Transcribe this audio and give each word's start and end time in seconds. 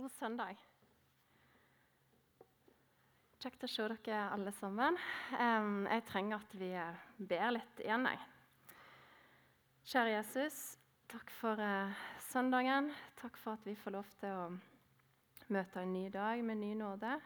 God 0.00 0.12
søndag. 0.16 0.56
Kjekt 3.42 3.66
å 3.66 3.68
se 3.68 3.84
dere 3.84 4.20
alle 4.32 4.52
sammen. 4.56 4.96
Jeg 5.36 6.04
trenger 6.08 6.38
at 6.38 6.54
vi 6.56 6.70
eh, 6.72 7.02
ber 7.18 7.52
litt 7.52 7.82
igjen. 7.84 8.08
Jeg. 8.08 8.22
Kjære 9.92 10.14
Jesus, 10.14 10.62
takk 11.12 11.34
for 11.36 11.60
eh, 11.60 12.00
søndagen. 12.30 12.88
Takk 13.20 13.36
for 13.42 13.60
at 13.60 13.68
vi 13.68 13.76
får 13.76 13.98
lov 13.98 14.08
til 14.22 14.40
å 14.40 14.48
møte 15.52 15.84
en 15.84 15.92
ny 15.92 16.06
dag 16.16 16.40
med 16.48 16.62
ny 16.64 16.72
nåde. 16.80 17.18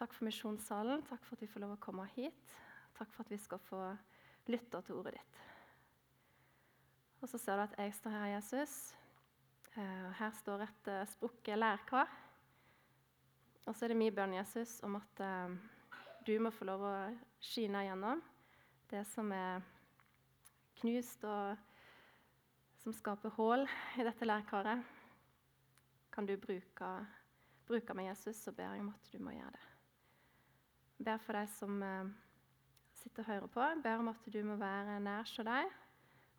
Takk 0.00 0.16
for 0.16 0.30
misjonssalen. 0.30 1.04
Takk 1.10 1.28
for 1.28 1.36
at 1.36 1.44
vi 1.44 1.52
får 1.52 1.66
lov 1.66 1.76
å 1.76 1.80
komme 1.90 2.08
hit. 2.16 2.56
Takk 2.96 3.12
for 3.12 3.26
at 3.26 3.36
vi 3.36 3.44
skal 3.44 3.60
få 3.68 3.86
lytte 4.48 4.80
til 4.80 5.02
ordet 5.02 5.18
ditt. 5.20 5.42
Og 7.20 7.28
så 7.28 7.36
ser 7.36 7.60
du 7.60 7.68
at 7.68 7.82
jeg 7.84 8.00
står 8.00 8.22
her, 8.22 8.30
Jesus. 8.38 8.94
Eh, 9.76 10.12
her 10.16 10.30
står 10.32 10.62
et 10.64 10.88
uh, 10.88 11.02
sprukket 11.04 11.58
lærkar. 11.58 12.08
Og 13.66 13.74
så 13.76 13.84
er 13.84 13.92
det 13.92 13.98
min 14.00 14.14
bønn, 14.14 14.32
Jesus, 14.38 14.78
om 14.86 14.96
at 14.96 15.20
uh, 15.20 15.52
du 16.24 16.32
må 16.40 16.52
få 16.54 16.64
lov 16.64 16.84
å 16.88 16.94
skine 17.44 17.82
gjennom 17.84 18.22
det 18.88 19.02
som 19.10 19.28
er 19.36 19.60
knust, 20.80 21.28
og 21.28 21.60
som 22.80 22.96
skaper 22.96 23.36
hull 23.36 23.66
i 24.00 24.06
dette 24.06 24.24
lærkaret. 24.24 24.80
Kan 26.14 26.24
du 26.24 26.38
bruke, 26.40 26.90
bruke 27.68 27.98
meg, 27.98 28.14
Jesus, 28.14 28.40
så 28.46 28.56
ber 28.56 28.72
jeg 28.72 28.86
om 28.86 28.92
at 28.94 29.12
du 29.12 29.20
må 29.20 29.36
gjøre 29.36 29.52
det. 29.58 29.64
Jeg 30.96 31.10
ber 31.10 31.24
for 31.26 31.36
deg 31.36 31.50
som 31.52 31.80
sitter 32.96 33.26
og 33.26 33.32
hører 33.34 33.50
på, 33.52 33.66
jeg 33.74 33.82
ber 33.84 34.00
om 34.00 34.14
at 34.14 34.30
du 34.32 34.44
må 34.46 34.56
være 34.56 35.00
nær 35.04 35.26
hos 35.26 35.36
deg, 35.36 35.80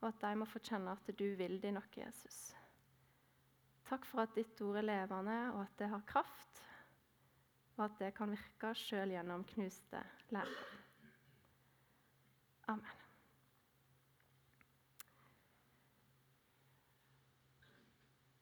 og 0.02 0.08
at 0.10 0.24
de 0.24 0.38
må 0.40 0.50
få 0.50 0.64
kjenne 0.64 0.98
at 0.98 1.20
du 1.20 1.28
vil 1.38 1.60
dem 1.62 1.78
noe, 1.78 2.00
Jesus. 2.00 2.57
Takk 3.88 4.04
for 4.04 4.26
at 4.26 4.36
ditt 4.36 4.60
ord 4.66 4.82
er 4.82 4.84
levende, 4.84 5.36
og 5.56 5.62
at 5.64 5.80
det 5.80 5.88
har 5.88 6.04
kraft, 6.08 6.64
og 7.78 7.86
at 7.86 8.00
det 8.02 8.14
kan 8.18 8.34
virke 8.34 8.74
sjøl 8.76 9.14
gjennom 9.16 9.46
knuste 9.48 10.02
lærer. 10.36 10.64
Amen. 12.68 13.04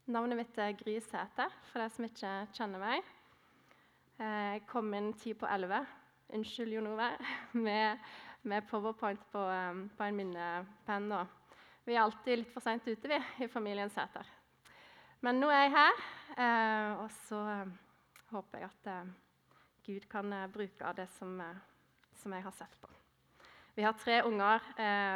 Navnet 0.06 0.38
mitt 0.38 0.58
er 0.62 0.74
Gry 0.78 0.98
Sæthe, 1.02 1.46
for 1.70 1.82
de 1.82 1.90
som 1.94 2.06
ikke 2.06 2.32
kjenner 2.54 2.82
meg. 2.82 3.08
Jeg 4.18 4.64
kom 4.70 4.94
inn 4.98 5.12
ti 5.18 5.34
på 5.38 5.50
elleve, 5.50 5.80
unnskyld 6.34 6.74
Jon 6.74 6.90
Ove, 6.94 7.12
med, 7.68 8.06
med 8.46 8.66
powerpoint 8.70 9.22
på, 9.34 9.46
um, 9.46 9.86
på 9.98 10.08
en 10.08 10.20
minnepenn. 10.22 11.14
Vi 11.86 11.94
er 11.94 12.02
alltid 12.02 12.42
litt 12.42 12.54
for 12.54 12.66
seint 12.66 12.86
ute, 12.88 13.10
vi, 13.12 13.22
i 13.46 13.52
familien 13.52 13.94
Sæther. 13.94 14.35
Men 15.24 15.40
nå 15.40 15.50
er 15.50 15.66
jeg 15.66 15.74
her, 15.76 16.02
eh, 16.36 16.90
og 17.04 17.08
så 17.26 17.40
eh, 17.52 17.72
håper 18.34 18.62
jeg 18.62 18.72
at 18.72 18.90
eh, 18.92 19.14
Gud 19.86 20.08
kan 20.12 20.34
bruke 20.52 20.86
av 20.86 20.98
det 20.98 21.06
som, 21.16 21.38
som, 22.18 22.34
jeg 22.34 22.44
har 22.44 22.56
sett 22.58 22.76
på. 22.82 22.90
Vi 23.76 23.84
har 23.86 23.94
tre 24.00 24.22
unger, 24.26 24.64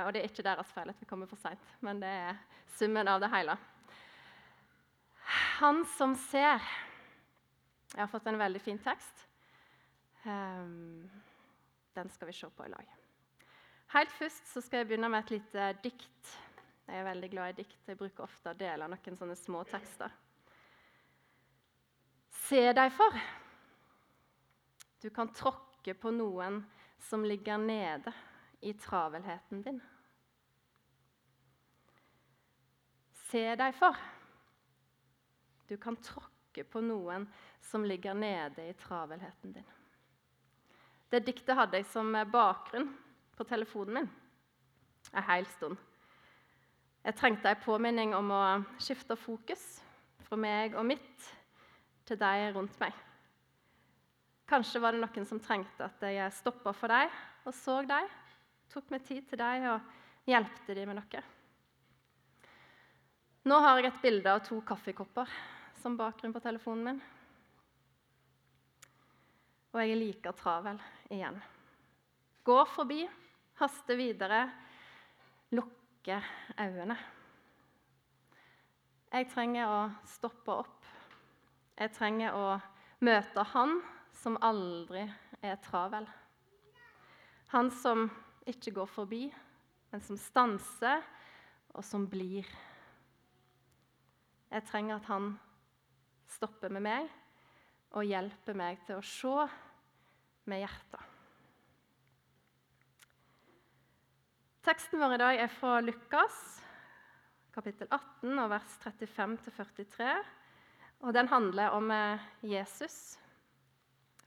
og 0.03 0.09
det 0.13 0.19
er 0.19 0.27
ikke 0.27 0.43
deres 0.43 0.69
feil 0.75 0.91
at 0.91 0.99
vi 0.99 1.07
kommer 1.07 1.29
for 1.31 1.39
seint, 1.39 1.63
men 1.79 2.01
det 2.03 2.09
er 2.11 2.41
summen 2.75 3.07
av 3.07 3.21
det 3.23 3.29
hele. 3.31 3.55
Han 5.61 5.81
som 5.95 6.13
ser 6.27 6.59
Jeg 7.95 8.03
har 8.03 8.11
fått 8.11 8.27
en 8.29 8.37
veldig 8.37 8.61
fin 8.61 8.77
tekst. 8.83 9.23
Den 11.95 12.11
skal 12.13 12.29
vi 12.29 12.35
se 12.35 12.51
på 12.51 12.67
i 12.67 12.69
lag. 12.75 12.91
Helt 13.95 14.11
først 14.19 14.51
skal 14.53 14.83
jeg 14.83 14.91
begynne 14.91 15.09
med 15.09 15.23
et 15.23 15.37
lite 15.39 15.71
dikt 15.87 16.35
jeg 16.89 16.99
er 16.99 17.05
veldig 17.05 17.29
glad 17.29 17.51
i 17.53 17.61
dikt. 17.61 17.77
Jeg 17.85 17.97
bruker 17.99 18.25
ofte 18.25 18.51
å 18.51 18.57
dele 18.57 18.87
noen 18.89 19.17
sånne 19.17 19.35
små 19.37 19.61
tekster. 19.69 20.11
Se 22.47 22.61
deg 22.73 22.91
for. 22.95 23.17
Du 24.99 25.09
kan 25.13 25.29
tråkke 25.33 25.93
på 25.93 26.11
noen 26.11 26.63
som 26.99 27.23
ligger 27.25 27.61
nede 27.61 28.13
i 28.65 28.73
travelheten 28.73 29.61
din. 29.63 29.81
Se 33.29 33.43
deg 33.55 33.75
for. 33.77 33.99
Du 35.69 35.77
kan 35.77 35.95
tråkke 36.01 36.65
på 36.65 36.81
noen 36.81 37.27
som 37.61 37.85
ligger 37.85 38.17
nede 38.17 38.65
i 38.65 38.73
travelheten 38.73 39.53
din. 39.53 39.69
Det 41.09 41.21
diktet 41.25 41.57
hadde 41.57 41.77
jeg 41.77 41.87
som 41.89 42.09
bakgrunn 42.33 42.89
på 43.37 43.45
telefonen 43.47 44.01
min 44.01 44.09
en 45.11 45.23
hel 45.23 45.45
stund. 45.45 45.77
Jeg 47.05 47.15
trengte 47.15 47.47
en 47.47 47.61
påminning 47.63 48.13
om 48.15 48.31
å 48.35 48.41
skifte 48.81 49.15
fokus 49.15 49.61
fra 50.27 50.37
meg 50.39 50.75
og 50.75 50.83
mitt 50.89 51.29
til 52.09 52.19
deg 52.19 52.51
rundt 52.57 52.75
meg. 52.81 52.93
Kanskje 54.49 54.81
var 54.83 54.95
det 54.95 55.01
noen 55.03 55.27
som 55.29 55.39
trengte 55.39 55.85
at 55.85 56.03
jeg 56.09 56.35
stoppa 56.35 56.73
for 56.75 56.91
deg 56.91 57.13
og 57.47 57.55
så 57.55 57.79
deg, 57.87 58.09
tok 58.69 58.91
meg 58.91 59.05
tid 59.07 59.29
til 59.29 59.39
deg 59.39 59.67
og 59.71 60.29
hjelpte 60.29 60.75
dem 60.75 60.91
med 60.91 60.99
noe. 60.99 61.23
Nå 63.47 63.61
har 63.63 63.79
jeg 63.79 63.87
et 63.93 64.03
bilde 64.03 64.33
av 64.35 64.43
to 64.45 64.59
kaffekopper 64.67 65.31
som 65.79 65.95
bakgrunn 65.97 66.35
på 66.35 66.43
telefonen 66.43 66.89
min. 66.89 67.01
Og 69.71 69.79
jeg 69.79 69.93
er 69.93 70.01
like 70.01 70.33
travel 70.35 70.81
igjen. 71.13 71.39
Går 72.45 72.69
forbi, 72.73 73.03
haster 73.61 73.97
videre, 73.99 74.43
lukker 75.55 75.78
lukke 76.09 76.23
øynene. 76.59 76.97
Jeg 79.11 79.27
trenger 79.29 79.69
å 79.69 79.81
stoppe 80.05 80.53
opp. 80.63 80.87
Jeg 81.77 81.91
trenger 81.93 82.33
å 82.33 82.47
møte 83.05 83.43
han 83.53 83.79
som 84.13 84.37
aldri 84.41 85.03
er 85.41 85.59
travel. 85.61 86.07
Han 87.53 87.69
som 87.71 88.09
ikke 88.45 88.73
går 88.73 88.89
forbi, 88.89 89.21
men 89.91 90.01
som 90.01 90.17
stanser, 90.17 91.05
og 91.73 91.85
som 91.85 92.07
blir. 92.09 92.45
Jeg 94.49 94.65
trenger 94.65 94.97
at 94.97 95.05
han 95.09 95.31
stopper 96.29 96.73
med 96.73 96.85
meg 96.85 97.09
og 97.93 98.05
hjelper 98.05 98.57
meg 98.57 98.81
til 98.85 98.97
å 98.97 99.05
se 99.05 99.47
med 100.49 100.65
hjertet. 100.65 101.08
Teksten 104.59 104.99
vår 104.99 105.13
i 105.15 105.17
dag 105.21 105.37
er 105.39 105.47
fra 105.47 105.77
Lukas, 105.79 106.35
kapittel 107.55 107.87
18, 107.95 108.33
og 108.43 108.49
vers 108.51 108.73
35-43. 108.83 110.07
Og 110.99 111.13
Den 111.15 111.29
handler 111.31 111.75
om 111.77 111.87
eh, 111.95 112.25
Jesus, 112.43 113.15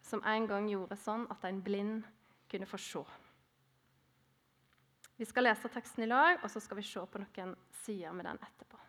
som 0.01 0.23
en 0.25 0.47
gang 0.49 0.71
gjorde 0.73 0.97
sånn 0.97 1.27
at 1.29 1.45
en 1.45 1.61
blind 1.61 2.07
kunne 2.49 2.69
få 2.69 2.81
se. 2.81 3.03
Vi 5.21 5.29
skal 5.29 5.45
lese 5.51 5.69
teksten 5.69 6.07
i 6.07 6.09
lag, 6.09 6.41
og 6.41 6.49
så 6.49 6.65
skal 6.65 6.81
vi 6.81 6.87
se 6.89 7.05
på 7.05 7.21
noen 7.21 7.53
sider 7.83 8.17
med 8.17 8.31
den 8.31 8.41
etterpå. 8.41 8.81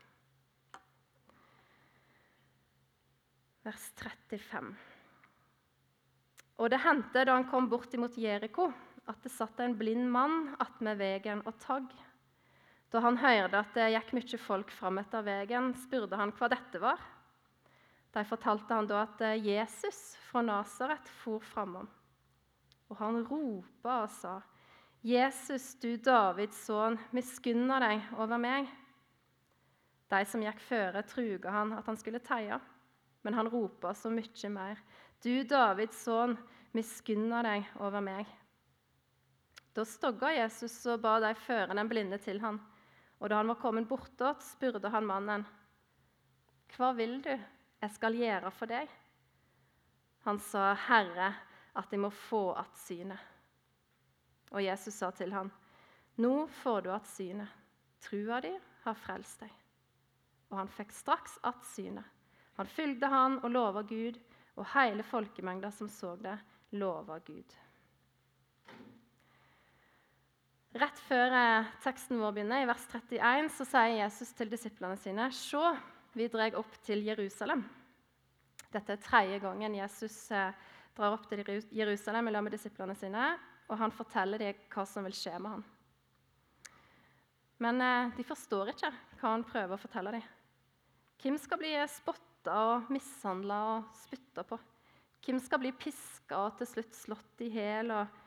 Vers 3.67 3.91
35. 3.99 4.71
Og 6.63 6.71
det 6.71 6.79
hendte 6.87 7.27
da 7.27 7.35
han 7.35 7.51
kom 7.51 7.67
bort 7.67 7.91
imot 7.99 8.15
Jeriko 8.15 8.71
at 9.09 9.23
det 9.23 9.31
satt 9.33 9.59
en 9.59 9.75
blind 9.77 10.05
mann 10.11 10.53
attmed 10.63 10.99
vegen 10.99 11.41
og 11.47 11.57
tagg. 11.61 11.89
Da 12.93 13.01
han 13.03 13.17
hørte 13.17 13.63
at 13.63 13.73
det 13.75 13.89
gikk 13.95 14.13
mye 14.15 14.39
folk 14.39 14.71
fram 14.71 14.99
etter 15.01 15.25
vegen, 15.25 15.71
spurte 15.81 16.19
han 16.19 16.31
hva 16.37 16.49
dette 16.53 16.81
var. 16.81 17.01
De 18.13 18.21
fortalte 18.29 18.75
han 18.77 18.87
da 18.87 19.01
at 19.07 19.23
Jesus 19.41 20.13
fra 20.27 20.43
Nasaret 20.45 21.09
for 21.23 21.41
framom. 21.53 21.87
Og 22.91 22.99
han 22.99 23.23
ropa 23.25 24.03
og 24.03 24.11
sa, 24.13 24.41
'Jesus, 25.03 25.73
du 25.81 25.97
Davids 25.97 26.59
sønn, 26.67 26.99
miskunna 27.11 27.79
deg 27.81 28.05
over 28.15 28.37
meg.' 28.37 28.69
De 30.13 30.21
som 30.29 30.43
gikk 30.45 30.61
føre, 30.61 31.01
truga 31.01 31.51
han 31.51 31.73
at 31.73 31.89
han 31.89 31.97
skulle 31.97 32.21
teie, 32.21 32.59
men 33.23 33.33
han 33.33 33.49
ropa 33.49 33.95
så 33.97 34.11
mye 34.13 34.49
mer, 34.49 34.77
'Du 35.19 35.43
Davids 35.43 35.97
sønn, 36.05 36.37
miskunna 36.71 37.41
deg 37.41 37.65
over 37.79 37.99
meg.' 37.99 38.42
Da 39.73 39.85
stogga 39.85 40.29
Jesus 40.35 40.75
og 40.85 41.01
ba 41.01 41.17
de 41.23 41.33
føre 41.35 41.73
den 41.73 41.89
blinde 41.89 42.19
til 42.21 42.39
han. 42.43 42.59
Og 43.19 43.29
da 43.29 43.39
han 43.39 43.49
var 43.49 43.57
kommet 43.61 43.87
bortåt, 43.89 44.43
spurte 44.43 44.89
han 44.89 45.05
mannen, 45.05 45.45
'Hva 46.73 46.91
vil 46.97 47.21
du 47.21 47.29
jeg 47.81 47.91
skal 47.91 48.15
gjøre 48.15 48.51
for 48.51 48.65
deg?' 48.65 48.89
Han 50.25 50.39
sa, 50.39 50.73
'Herre, 50.73 51.33
at 51.75 51.91
jeg 51.91 51.99
må 51.99 52.09
få 52.09 52.53
att 52.53 52.77
synet.' 52.77 53.19
Og 54.51 54.63
Jesus 54.63 54.93
sa 54.93 55.11
til 55.11 55.33
han, 55.33 55.51
'Nå 56.17 56.47
får 56.47 56.81
du 56.81 56.91
att 56.91 57.07
synet. 57.07 57.49
Trua 58.01 58.41
di 58.41 58.59
har 58.83 58.93
frelst 58.93 59.39
deg.' 59.39 59.53
Og 60.49 60.57
han 60.57 60.67
fikk 60.67 60.91
straks 60.91 61.39
att 61.43 61.65
synet. 61.65 62.05
Han 62.55 62.67
fulgte 62.67 63.07
han 63.07 63.39
og 63.43 63.51
lova 63.51 63.81
Gud, 63.81 64.19
og 64.55 64.65
hele 64.65 65.03
folkemengda 65.03 65.71
som 65.71 65.89
så 65.89 66.15
det, 66.15 66.37
lova 66.71 67.19
Gud. 67.19 67.55
Rett 70.73 70.99
før 71.05 71.29
eh, 71.37 71.67
teksten 71.83 72.17
vår 72.17 72.31
begynner, 72.33 72.63
i 72.63 72.65
vers 72.65 72.85
31, 72.89 73.49
så 73.53 73.65
sier 73.69 73.91
Jesus 73.99 74.31
til 74.33 74.49
disiplene 74.49 74.97
sine.: 74.97 75.27
Se, 75.29 75.61
vi 76.17 76.25
drar 76.33 76.57
opp 76.57 76.79
til 76.81 77.03
Jerusalem. 77.05 77.61
Dette 78.73 78.95
er 78.95 79.03
tredje 79.05 79.37
gangen 79.43 79.77
Jesus 79.77 80.17
eh, 80.33 80.49
drar 80.97 81.13
opp 81.13 81.29
til 81.29 81.43
Jerusalem 81.45 82.25
sammen 82.25 82.49
med 82.49 82.57
disiplene 82.57 82.97
sine, 82.97 83.27
og 83.69 83.77
han 83.77 83.93
forteller 83.93 84.41
dem 84.41 84.65
hva 84.73 84.89
som 84.89 85.05
vil 85.05 85.13
skje 85.13 85.37
med 85.37 85.59
ham. 85.59 85.63
Men 87.61 87.85
eh, 87.85 88.17
de 88.17 88.25
forstår 88.25 88.73
ikke 88.73 88.89
hva 89.21 89.29
han 89.29 89.45
prøver 89.45 89.77
å 89.77 89.83
fortelle 89.85 90.17
dem. 90.17 90.29
Hvem 91.21 91.37
skal 91.37 91.61
bli 91.61 91.77
spotta 91.85 92.61
og 92.73 92.89
mishandla 92.89 93.63
og 93.75 93.91
spytta 94.07 94.41
på? 94.41 94.57
Hvem 95.23 95.37
skal 95.39 95.61
bli 95.61 95.77
piska 95.77 96.47
og 96.47 96.57
til 96.57 96.73
slutt 96.73 96.97
slått 96.97 97.45
i 97.45 97.53
hjel 97.53 97.93
og 97.93 98.23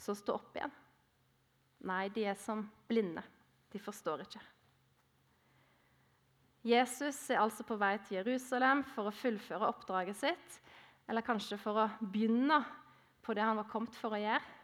så 0.00 0.16
stå 0.16 0.40
opp 0.40 0.56
igjen? 0.56 0.80
Nei, 1.86 2.08
de 2.12 2.26
er 2.28 2.38
som 2.38 2.64
blinde. 2.88 3.22
De 3.72 3.80
forstår 3.80 4.24
ikke. 4.26 4.42
Jesus 6.66 7.16
er 7.32 7.40
altså 7.40 7.64
på 7.64 7.78
vei 7.80 7.94
til 8.04 8.18
Jerusalem 8.18 8.82
for 8.92 9.08
å 9.08 9.14
fullføre 9.16 9.70
oppdraget 9.70 10.18
sitt, 10.18 10.58
eller 11.08 11.24
kanskje 11.24 11.56
for 11.60 11.78
å 11.80 11.86
begynne 12.02 12.60
på 13.24 13.34
det 13.36 13.46
han 13.46 13.56
var 13.56 13.68
kommet 13.70 13.96
for 13.96 14.12
å 14.12 14.20
gjøre. 14.20 14.58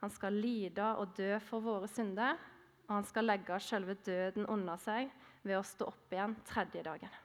Han 0.00 0.12
skal 0.12 0.36
lide 0.36 0.86
og 1.00 1.12
dø 1.16 1.36
for 1.44 1.64
våre 1.64 1.88
synder, 1.88 2.40
og 2.88 2.96
han 2.98 3.06
skal 3.08 3.28
legge 3.28 3.60
selve 3.64 3.96
døden 4.04 4.48
under 4.52 4.80
seg 4.80 5.12
ved 5.44 5.58
å 5.58 5.64
stå 5.64 5.88
opp 5.92 6.12
igjen 6.12 6.34
tredje 6.48 6.82
dagen. 6.84 7.20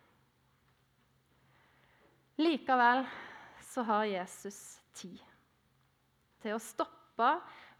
Likevel 2.39 3.03
så 3.67 3.83
har 3.87 4.05
Jesus 4.07 4.79
tid 4.95 5.19
til 6.39 6.55
å 6.55 6.61
stoppe 6.63 7.33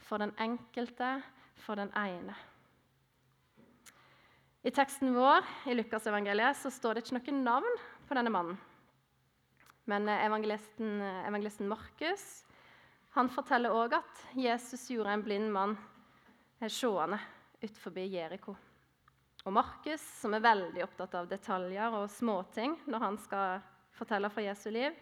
for 0.04 0.22
den 0.22 0.34
enkelte, 0.40 1.20
for 1.60 1.80
den 1.80 1.92
ene. 1.98 2.36
I 4.62 4.72
teksten 4.76 5.14
vår 5.16 5.46
i 5.72 5.76
Lukasevangeliet 5.78 6.60
står 6.74 6.98
det 6.98 7.06
ikke 7.06 7.20
noe 7.20 7.44
navn 7.46 7.78
på 8.10 8.18
denne 8.18 8.34
mannen. 8.34 8.58
Men 9.90 10.10
eh, 10.10 10.26
evangelisten, 10.26 11.02
eh, 11.02 11.28
evangelisten 11.28 11.70
Markus 11.70 12.26
han 13.16 13.30
forteller 13.34 13.74
òg 13.74 13.96
at 13.98 14.26
Jesus 14.38 14.84
gjorde 14.92 15.16
en 15.16 15.24
blind 15.26 15.50
mann 15.54 15.78
eh, 16.60 16.70
seende 16.70 17.18
utenfor 17.62 17.98
Jeriko. 18.04 18.56
Og 19.48 19.56
Markus, 19.56 20.04
som 20.20 20.36
er 20.36 20.44
veldig 20.44 20.84
opptatt 20.84 21.16
av 21.16 21.30
detaljer 21.32 21.96
og 21.96 22.10
småting 22.12 22.76
når 22.92 23.06
han 23.06 23.18
skal 23.24 23.64
fortelle 23.96 24.30
fra 24.30 24.44
Jesu 24.44 24.70
liv, 24.76 24.94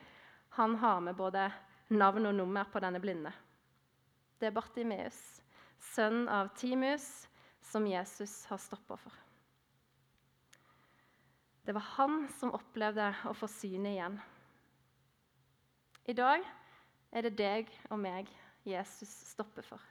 han 0.55 0.77
har 0.79 1.01
med 1.03 1.17
både 1.17 1.49
navn 1.89 2.29
og 2.29 2.35
nummer 2.37 2.69
på 2.71 2.79
denne 2.79 3.01
blinde. 3.03 3.33
Det 4.37 4.49
er 4.49 4.53
Bartimeus, 4.53 5.17
sønn 5.93 6.27
av 6.29 6.51
Timus, 6.57 7.27
som 7.61 7.87
Jesus 7.89 8.45
har 8.51 8.61
stoppa 8.61 8.97
for. 9.01 9.13
Det 11.65 11.73
var 11.75 11.83
han 11.97 12.21
som 12.37 12.53
opplevde 12.55 13.09
å 13.27 13.33
få 13.35 13.49
synet 13.51 13.95
igjen. 13.95 14.19
I 16.07 16.15
dag 16.15 16.45
er 17.11 17.25
det 17.25 17.33
deg 17.39 17.73
og 17.89 17.99
meg 17.99 18.29
Jesus 18.67 19.11
stopper 19.33 19.65
for. 19.67 19.81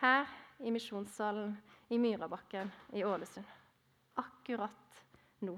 Her 0.00 0.26
i 0.58 0.72
misjonssalen 0.74 1.54
i 1.94 2.00
Myrabakken 2.02 2.72
i 2.96 3.04
Ålesund. 3.06 3.46
Akkurat 4.18 5.00
nå. 5.44 5.54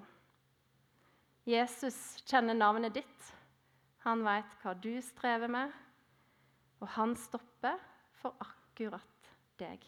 Jesus 1.47 2.19
kjenner 2.27 2.59
navnet 2.59 2.99
ditt. 2.99 3.33
Han 4.05 4.25
veit 4.27 4.59
hva 4.61 4.75
du 4.77 4.93
strever 5.03 5.51
med, 5.51 5.73
og 6.83 6.91
han 6.99 7.15
stopper 7.17 7.81
for 8.27 8.35
akkurat 8.43 9.31
deg. 9.61 9.85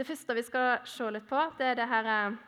Det 0.00 0.06
første 0.08 0.34
vi 0.34 0.42
skal 0.46 0.80
se 0.88 1.06
litt 1.12 1.28
på, 1.28 1.40
det 1.58 1.70
er 1.70 1.78
det 1.78 1.88
her 1.90 2.08
eh, 2.08 2.38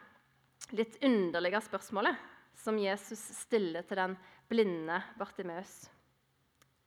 litt 0.79 0.97
underlige 1.05 1.61
spørsmålet 1.63 2.31
som 2.59 2.79
Jesus 2.81 3.21
stiller 3.43 3.85
til 3.87 4.01
den 4.01 4.17
blinde 4.49 4.99
Bartimeus. 5.21 5.85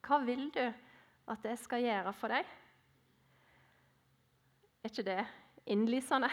Hva 0.06 0.20
vil 0.26 0.50
du 0.54 0.64
at 0.66 1.46
jeg 1.46 1.62
skal 1.62 1.86
gjøre 1.86 2.14
for 2.18 2.34
deg? 2.34 2.50
Er 4.82 4.92
ikke 4.92 5.06
det 5.06 5.22
innlysende? 5.70 6.30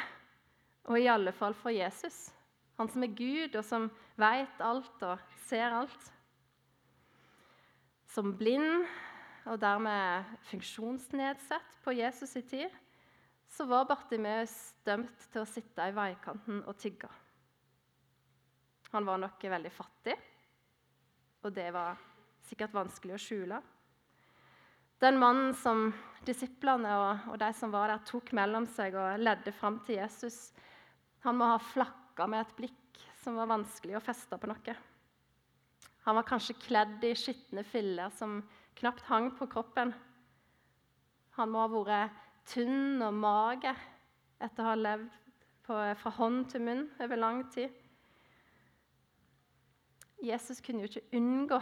Og 0.90 0.98
i 0.98 1.08
alle 1.12 1.32
fall 1.36 1.54
for 1.54 1.72
Jesus, 1.72 2.32
han 2.80 2.90
som 2.90 3.04
er 3.04 3.14
Gud, 3.14 3.54
og 3.54 3.64
som 3.64 3.86
vet 4.18 4.64
alt 4.64 5.06
og 5.06 5.22
ser 5.46 5.76
alt. 5.76 6.10
Som 8.12 8.34
blind 8.36 8.84
og 9.48 9.56
dermed 9.62 10.32
funksjonsnedsatt 10.50 11.78
på 11.84 11.94
Jesus' 11.96 12.36
i 12.36 12.42
tid 12.44 12.74
så 13.48 13.64
var 13.68 13.88
Bartimeus 13.88 14.52
dømt 14.84 15.24
til 15.32 15.40
å 15.42 15.48
sitte 15.48 15.86
i 15.88 15.94
veikanten 15.96 16.60
og 16.68 16.76
tigge. 16.80 17.08
Han 18.92 19.08
var 19.08 19.20
nok 19.22 19.40
veldig 19.48 19.72
fattig, 19.72 20.16
og 21.40 21.56
det 21.56 21.70
var 21.72 21.96
sikkert 22.44 22.76
vanskelig 22.76 23.16
å 23.16 23.22
skjule. 23.22 23.62
Den 25.00 25.16
mannen 25.18 25.56
som 25.56 25.88
disiplene 26.28 26.92
og, 27.00 27.32
og 27.32 27.40
de 27.40 27.48
som 27.56 27.72
var 27.72 27.94
der, 27.94 28.04
tok 28.06 28.34
mellom 28.36 28.68
seg 28.76 28.94
og 28.94 29.24
ledde 29.24 29.56
fram 29.56 29.80
til 29.86 30.02
Jesus, 30.02 30.52
han 31.24 31.40
må 31.40 31.48
ha 31.48 31.58
flakka 31.72 32.28
med 32.28 32.44
et 32.44 32.56
blikk 32.60 33.04
som 33.24 33.40
var 33.40 33.48
vanskelig 33.50 33.96
å 33.96 34.04
feste 34.04 34.36
på 34.36 34.52
noe. 34.52 34.76
Han 36.02 36.18
var 36.18 36.26
kanskje 36.26 36.58
kledd 36.58 37.04
i 37.06 37.14
skitne 37.14 37.62
filler 37.64 38.10
som 38.16 38.40
knapt 38.78 39.04
hang 39.06 39.30
på 39.38 39.46
kroppen. 39.50 39.92
Han 41.38 41.52
må 41.52 41.62
ha 41.62 41.70
vært 41.72 42.22
tynn 42.50 43.02
og 43.04 43.14
mager 43.14 43.78
etter 44.42 44.64
å 44.64 44.72
ha 44.72 44.78
levd 44.78 45.12
på, 45.62 45.76
fra 45.76 46.12
hånd 46.18 46.48
til 46.50 46.64
munn 46.66 46.88
over 46.98 47.20
lang 47.20 47.44
tid. 47.54 47.70
Jesus 50.22 50.60
kunne 50.62 50.84
jo 50.84 50.90
ikke 50.90 51.18
unngå 51.18 51.60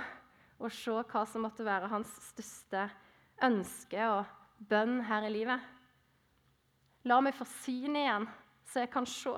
å 0.60 0.70
se 0.72 0.96
hva 1.12 1.24
som 1.28 1.44
måtte 1.44 1.64
være 1.64 1.90
hans 1.92 2.10
største 2.30 2.86
ønske 3.44 4.08
og 4.08 4.64
bønn 4.72 5.00
her 5.08 5.28
i 5.28 5.32
livet. 5.32 5.60
La 7.08 7.20
meg 7.24 7.36
få 7.36 7.46
syn 7.48 7.96
igjen, 7.96 8.26
så 8.68 8.82
jeg 8.82 8.92
kan 8.92 9.08
se. 9.08 9.36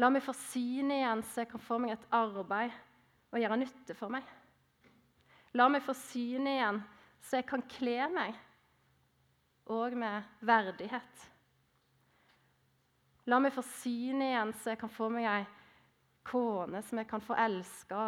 La 0.00 0.08
meg 0.12 0.24
få 0.24 0.32
syn 0.36 0.92
igjen, 0.92 1.24
så 1.24 1.42
jeg 1.42 1.50
kan 1.52 1.64
få 1.64 1.80
meg 1.80 1.96
et 1.96 2.06
arbeid 2.16 2.72
og 3.30 3.38
gjøre 3.38 3.58
nytte 3.60 3.96
for 3.98 4.12
meg. 4.12 4.26
La 5.58 5.66
meg 5.70 5.82
få 5.82 5.94
synet 5.98 6.56
igjen, 6.56 6.80
så 7.26 7.40
jeg 7.40 7.48
kan 7.50 7.62
kle 7.70 7.98
meg 8.12 8.38
og 9.70 9.94
med 9.98 10.42
verdighet. 10.46 11.26
La 13.30 13.38
meg 13.42 13.54
få 13.54 13.62
synet 13.66 14.30
igjen, 14.30 14.52
så 14.58 14.72
jeg 14.72 14.80
kan 14.80 14.92
få 14.92 15.10
meg 15.12 15.28
ei 15.30 15.44
kone 16.26 16.82
som 16.86 17.00
jeg 17.00 17.08
kan 17.10 17.22
få 17.24 17.36
elske, 17.38 18.04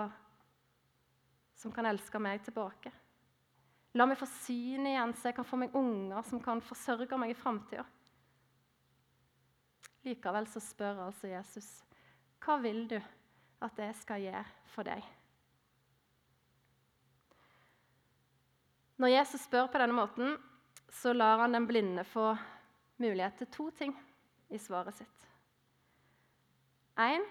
som 1.59 1.75
kan 1.75 1.87
elske 1.91 2.19
meg 2.23 2.43
tilbake. 2.47 2.93
La 3.99 4.07
meg 4.09 4.19
få 4.19 4.27
synet 4.27 4.95
igjen, 4.95 5.15
så 5.15 5.31
jeg 5.31 5.37
kan 5.37 5.47
få 5.47 5.59
meg 5.61 5.75
unger 5.77 6.23
som 6.27 6.41
kan 6.43 6.63
forsørge 6.65 7.19
meg 7.21 7.35
i 7.35 7.39
framtida. 7.39 7.85
Likevel 10.03 10.49
så 10.51 10.63
spør 10.63 11.05
altså 11.05 11.31
Jesus, 11.31 11.69
hva 12.43 12.57
vil 12.63 12.87
du 12.91 12.97
at 13.63 13.79
jeg 13.79 13.97
skal 13.99 14.25
gjøre 14.25 14.45
for 14.75 14.89
deg? 14.89 15.05
Når 19.03 19.15
Jesus 19.17 19.47
spør 19.49 19.71
på 19.73 19.81
denne 19.83 19.97
måten, 19.97 20.37
så 20.93 21.15
lar 21.17 21.41
han 21.43 21.57
den 21.57 21.67
blinde 21.67 22.05
få 22.07 22.33
mulighet 23.03 23.41
til 23.41 23.49
to 23.51 23.71
ting 23.75 23.95
i 24.53 24.61
svaret 24.61 24.95
sitt. 24.95 25.29
Én 27.01 27.25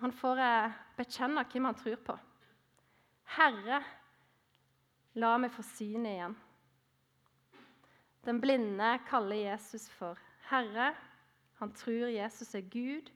han 0.00 0.12
får 0.16 0.40
eh, 0.40 0.76
bekjenne 0.96 1.44
hvem 1.52 1.68
han 1.68 1.76
tror 1.78 1.98
på. 2.04 2.16
Herre, 3.36 3.80
la 5.20 5.34
meg 5.38 5.52
få 5.54 5.64
synet 5.76 6.14
igjen. 6.14 6.36
Den 8.24 8.40
blinde 8.40 8.94
kaller 9.08 9.36
Jesus 9.36 9.86
for 9.92 10.18
Herre. 10.50 10.90
Han 11.60 11.72
tror 11.76 12.08
Jesus 12.08 12.54
er 12.56 12.64
Gud, 12.72 13.10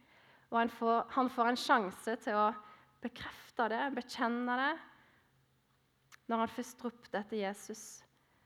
og 0.52 0.58
han 0.60 0.72
får, 0.72 1.04
han 1.16 1.30
får 1.32 1.50
en 1.50 1.60
sjanse 1.60 2.16
til 2.24 2.38
å 2.38 2.48
bekrefte 3.04 3.68
det, 3.72 3.84
bekjenne 3.96 4.58
det, 4.60 4.72
når 6.30 6.44
han 6.44 6.52
først 6.56 6.84
ropte 6.84 7.20
etter 7.20 7.42
Jesus 7.42 8.04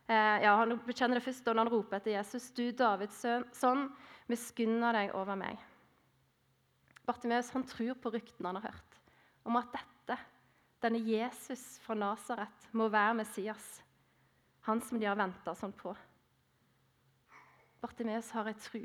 Eh, 0.08 0.42
ja, 0.42 0.54
Han 0.56 0.78
bekjenner 0.86 1.18
det 1.18 1.26
først 1.26 1.44
da 1.44 1.52
han 1.52 1.68
roper 1.68 1.98
etter 1.98 2.14
Jesus. 2.14 2.48
Du, 2.56 2.64
Davids 2.72 3.20
sønn, 3.20 3.88
miskunner 4.30 4.96
deg 4.96 5.12
over 5.16 5.36
meg. 5.36 5.60
Bartimeus 7.08 7.50
han 7.52 7.66
tror 7.68 7.96
på 8.00 8.12
ryktene 8.12 8.48
han 8.48 8.60
har 8.60 8.70
hørt, 8.70 8.96
om 9.44 9.56
at 9.60 9.68
dette, 9.72 10.16
denne 10.84 11.00
Jesus 11.04 11.76
fra 11.84 11.96
Nasaret, 11.96 12.68
må 12.72 12.88
være 12.92 13.18
Messias, 13.20 13.66
han 14.68 14.80
som 14.84 15.00
de 15.00 15.08
har 15.08 15.16
venta 15.16 15.54
sånn 15.56 15.72
på. 15.76 15.94
Bartimeus 17.80 18.32
har 18.36 18.48
ei 18.48 18.56
tru. 18.60 18.82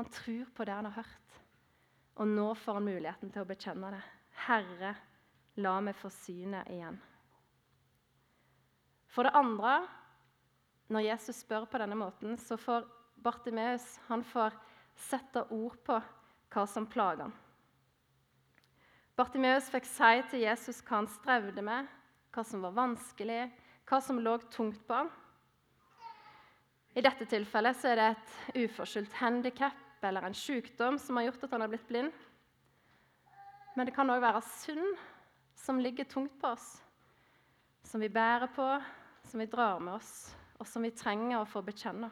Han 0.00 0.08
tror 0.12 0.48
på 0.56 0.64
det 0.64 0.76
han 0.76 0.88
har 0.88 1.00
hørt, 1.00 1.40
og 2.18 2.26
nå 2.26 2.48
får 2.58 2.78
han 2.78 2.88
muligheten 2.88 3.30
til 3.30 3.44
å 3.44 3.48
bekjenne 3.48 3.92
det. 3.94 4.02
Herre, 4.48 4.94
la 5.62 5.78
meg 5.82 5.96
få 5.98 6.10
synet 6.12 6.70
igjen. 6.70 6.98
For 9.08 9.26
det 9.26 9.34
andre, 9.38 9.80
når 10.90 11.06
Jesus 11.06 11.42
spør 11.44 11.66
på 11.70 11.80
denne 11.80 11.98
måten, 11.98 12.36
så 12.38 12.58
får 12.60 12.86
Bartimeus 13.22 13.86
sette 15.08 15.44
ord 15.54 15.78
på 15.86 15.98
hva 16.54 16.64
som 16.70 16.86
plager 16.90 17.26
han. 17.26 17.34
Bartimeus 19.18 19.70
fikk 19.70 19.86
si 19.88 20.12
til 20.30 20.44
Jesus 20.44 20.82
hva 20.84 21.00
han 21.00 21.10
strevde 21.10 21.62
med, 21.66 21.88
hva 22.34 22.44
som 22.46 22.62
var 22.62 22.76
vanskelig, 22.76 23.48
hva 23.88 23.98
som 24.04 24.20
lå 24.22 24.36
tungt 24.54 24.84
på 24.86 25.00
ham. 25.00 25.10
I 26.94 27.02
dette 27.02 27.26
tilfellet 27.30 27.84
er 27.86 27.98
det 27.98 28.08
et 28.12 28.64
uforskyldt 28.64 29.18
handikap 29.18 29.87
eller 30.04 30.22
en 30.26 30.34
sykdom 30.34 30.98
som 30.98 31.16
har 31.16 31.28
gjort 31.28 31.44
at 31.44 31.54
han 31.56 31.64
har 31.64 31.72
blitt 31.72 31.88
blind. 31.88 32.12
Men 33.76 33.86
det 33.86 33.94
kan 33.96 34.10
òg 34.10 34.22
være 34.22 34.42
synd 34.42 35.00
som 35.58 35.80
ligger 35.82 36.06
tungt 36.08 36.38
på 36.40 36.52
oss, 36.54 36.78
som 37.82 38.00
vi 38.02 38.08
bærer 38.08 38.50
på, 38.54 38.66
som 39.24 39.40
vi 39.40 39.46
drar 39.50 39.80
med 39.82 39.98
oss, 39.98 40.34
og 40.58 40.66
som 40.66 40.82
vi 40.82 40.94
trenger 40.94 41.40
å 41.40 41.48
få 41.48 41.62
bekjenne. 41.66 42.10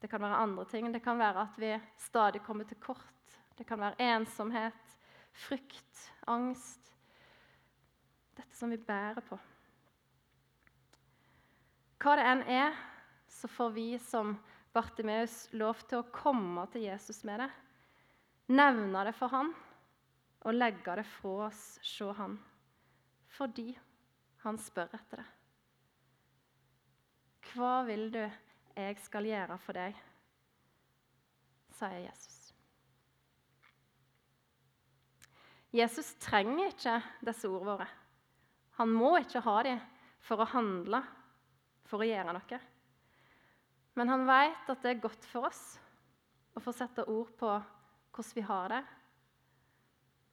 Det 0.00 0.10
kan 0.12 0.20
være 0.20 0.36
andre 0.36 0.64
ting. 0.68 0.92
Det 0.92 1.00
kan 1.02 1.18
være 1.18 1.46
at 1.46 1.54
vi 1.56 1.70
stadig 1.96 2.42
kommer 2.44 2.64
til 2.68 2.76
kort. 2.76 3.38
Det 3.56 3.64
kan 3.66 3.80
være 3.80 3.96
ensomhet, 4.04 4.96
frykt, 5.32 6.10
angst. 6.28 6.92
Dette 8.36 8.56
som 8.56 8.72
vi 8.72 8.76
bærer 8.76 9.24
på. 9.24 9.38
Hva 12.04 12.16
det 12.20 12.26
enn 12.28 12.42
er, 12.52 12.76
så 13.32 13.48
får 13.48 13.72
vi 13.72 13.86
som 14.02 14.34
Bartimeus 14.74 15.46
lov 15.54 15.84
til 15.86 16.00
å 16.00 16.08
komme 16.14 16.66
til 16.72 16.88
Jesus 16.88 17.22
med 17.26 17.44
det. 17.44 17.50
Nevne 18.54 19.04
det 19.06 19.14
for 19.16 19.32
han 19.32 19.52
og 20.44 20.56
legge 20.56 20.96
det 20.98 21.06
fra 21.08 21.46
oss 21.46 21.62
se 21.82 22.10
han. 22.18 22.36
Fordi 23.34 23.70
han 24.44 24.58
spør 24.60 24.92
etter 24.98 25.22
det. 25.22 25.28
Hva 27.54 27.84
vil 27.86 28.10
du 28.10 28.24
'Jeg 28.74 28.98
skal 28.98 29.24
gjøre 29.24 29.58
for 29.58 29.72
deg', 29.72 29.94
sier 31.70 32.10
Jesus. 32.10 32.52
Jesus 35.72 36.14
trenger 36.14 36.66
ikke 36.66 37.02
disse 37.24 37.48
ordene 37.48 37.70
våre. 37.70 37.88
Han 38.78 38.88
må 38.88 39.16
ikke 39.18 39.40
ha 39.40 39.62
dem 39.62 39.80
for 40.20 40.42
å 40.42 40.50
handle, 40.50 41.02
for 41.84 42.02
å 42.02 42.08
gjøre 42.08 42.32
noe. 42.32 42.60
Men 43.94 44.10
han 44.10 44.26
vet 44.26 44.70
at 44.70 44.82
det 44.82 44.90
er 44.90 45.02
godt 45.02 45.26
for 45.30 45.48
oss 45.48 45.62
å 46.54 46.62
få 46.62 46.74
sette 46.74 47.06
ord 47.10 47.30
på 47.38 47.50
hvordan 48.14 48.36
vi 48.36 48.46
har 48.46 48.70
det. 48.70 48.82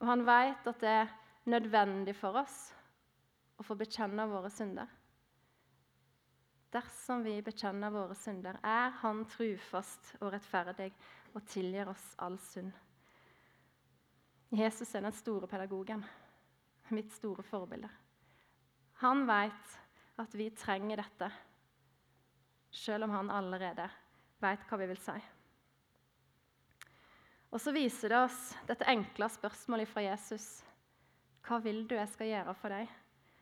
Og 0.01 0.09
han 0.09 0.25
vet 0.25 0.69
at 0.69 0.81
det 0.81 0.95
er 1.03 1.13
nødvendig 1.49 2.15
for 2.17 2.41
oss 2.41 2.57
å 3.61 3.65
få 3.65 3.77
bekjenne 3.77 4.25
våre 4.29 4.49
synder. 4.53 4.89
Dersom 6.71 7.25
vi 7.25 7.35
bekjenner 7.43 7.91
våre 7.91 8.15
synder, 8.15 8.57
er 8.63 8.93
Han 9.01 9.25
trufast 9.27 10.13
og 10.21 10.31
rettferdig 10.31 10.91
og 11.35 11.43
tilgir 11.45 11.89
oss 11.91 12.13
all 12.17 12.37
synd. 12.39 12.71
Jesus 14.51 14.95
er 14.95 15.03
den 15.03 15.15
store 15.15 15.47
pedagogen, 15.47 16.03
mitt 16.91 17.11
store 17.15 17.43
forbilde. 17.43 17.89
Han 19.03 19.25
vet 19.27 19.77
at 20.19 20.33
vi 20.35 20.49
trenger 20.55 20.99
dette, 20.99 21.31
selv 22.71 23.03
om 23.03 23.13
han 23.15 23.29
allerede 23.29 23.87
vet 24.41 24.65
hva 24.67 24.79
vi 24.79 24.89
vil 24.89 24.99
si. 24.99 25.17
Og 27.51 27.59
så 27.59 27.73
viser 27.75 28.13
det 28.13 28.19
oss 28.23 28.39
dette 28.67 28.87
enkle 28.87 29.27
spørsmålet 29.29 29.89
fra 29.91 30.05
Jesus. 30.05 30.61
Hva 31.43 31.59
vil 31.63 31.83
du 31.87 31.97
jeg 31.97 32.09
skal 32.13 32.31
gjøre 32.31 32.55
for 32.55 32.71
deg? 32.71 32.91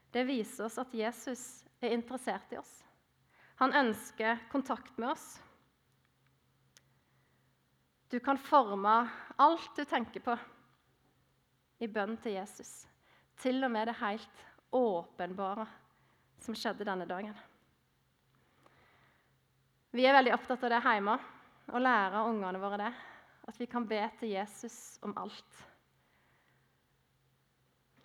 Det 0.09 0.25
viser 0.25 0.65
oss 0.65 0.79
at 0.81 0.93
Jesus 0.98 1.43
er 1.79 1.93
interessert 1.93 2.55
i 2.55 2.57
oss. 2.57 2.71
Han 3.62 3.75
ønsker 3.75 4.39
kontakt 4.50 4.98
med 4.98 5.12
oss. 5.12 5.27
Du 8.09 8.17
kan 8.19 8.39
forme 8.41 8.95
alt 9.38 9.75
du 9.77 9.83
tenker 9.86 10.24
på, 10.25 10.33
i 11.79 11.88
bønn 11.88 12.17
til 12.24 12.39
Jesus. 12.39 12.88
Til 13.39 13.62
og 13.63 13.71
med 13.71 13.88
det 13.88 14.00
helt 14.01 14.41
åpenbare 14.75 15.67
som 16.41 16.57
skjedde 16.57 16.88
denne 16.88 17.05
dagen. 17.07 17.38
Vi 19.89 20.03
er 20.05 20.13
veldig 20.13 20.36
opptatt 20.36 20.62
av 20.67 20.69
det 20.69 20.79
hjemme, 20.86 21.15
å 21.74 21.79
lære 21.81 22.19
ungene 22.29 22.60
våre 22.62 22.77
det. 22.77 22.89
At 23.50 23.55
vi 23.58 23.65
kan 23.65 23.88
be 23.89 24.03
til 24.19 24.36
Jesus 24.36 25.00
om 25.01 25.15
alt. 25.17 25.62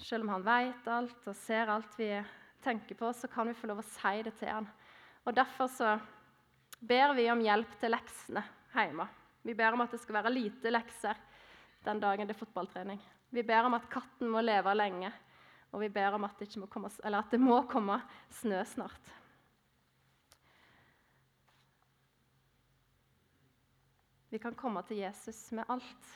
Selv 0.00 0.24
om 0.24 0.30
han 0.32 0.46
vet 0.46 0.86
alt 0.88 1.26
og 1.28 1.36
ser 1.36 1.68
alt 1.68 1.92
vi 1.98 2.08
tenker 2.64 2.96
på, 2.96 3.10
så 3.12 3.28
kan 3.28 3.50
vi 3.50 3.56
få 3.58 3.68
lov 3.68 3.82
å 3.82 3.84
si 3.84 4.22
det 4.24 4.32
til 4.38 4.48
han. 4.48 4.68
Og 5.28 5.36
Derfor 5.36 5.68
så 5.72 5.90
ber 6.80 7.12
vi 7.18 7.26
om 7.32 7.42
hjelp 7.44 7.76
til 7.80 7.92
leksene 7.92 8.44
hjemme. 8.72 9.06
Vi 9.44 9.52
ber 9.56 9.76
om 9.76 9.84
at 9.84 9.92
det 9.92 10.00
skal 10.00 10.22
være 10.22 10.32
lite 10.32 10.72
lekser 10.72 11.20
den 11.84 12.00
dagen 12.00 12.24
det 12.24 12.32
er 12.32 12.40
fotballtrening. 12.40 13.02
Vi 13.28 13.44
ber 13.44 13.68
om 13.68 13.76
at 13.76 13.90
katten 13.92 14.32
må 14.32 14.40
leve 14.40 14.72
lenge, 14.72 15.12
og 15.68 15.84
vi 15.84 15.90
ber 15.92 16.16
om 16.16 16.24
at 16.24 16.40
det, 16.40 16.48
må 16.56 16.68
komme, 16.72 16.88
at 16.88 17.30
det 17.34 17.42
må 17.42 17.60
komme 17.68 17.98
snø 18.32 18.62
snart. 18.72 19.12
Vi 24.34 24.38
kan 24.42 24.54
komme 24.58 24.80
til 24.82 24.98
Jesus 24.98 25.52
med 25.54 25.68
alt. 25.70 26.06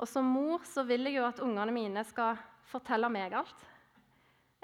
Og 0.00 0.08
Som 0.08 0.24
mor 0.24 0.62
så 0.64 0.86
vil 0.88 1.04
jeg 1.04 1.18
jo 1.18 1.26
at 1.26 1.40
ungene 1.44 1.72
mine 1.76 2.04
skal 2.08 2.38
fortelle 2.64 3.10
meg 3.12 3.34
alt. 3.36 3.64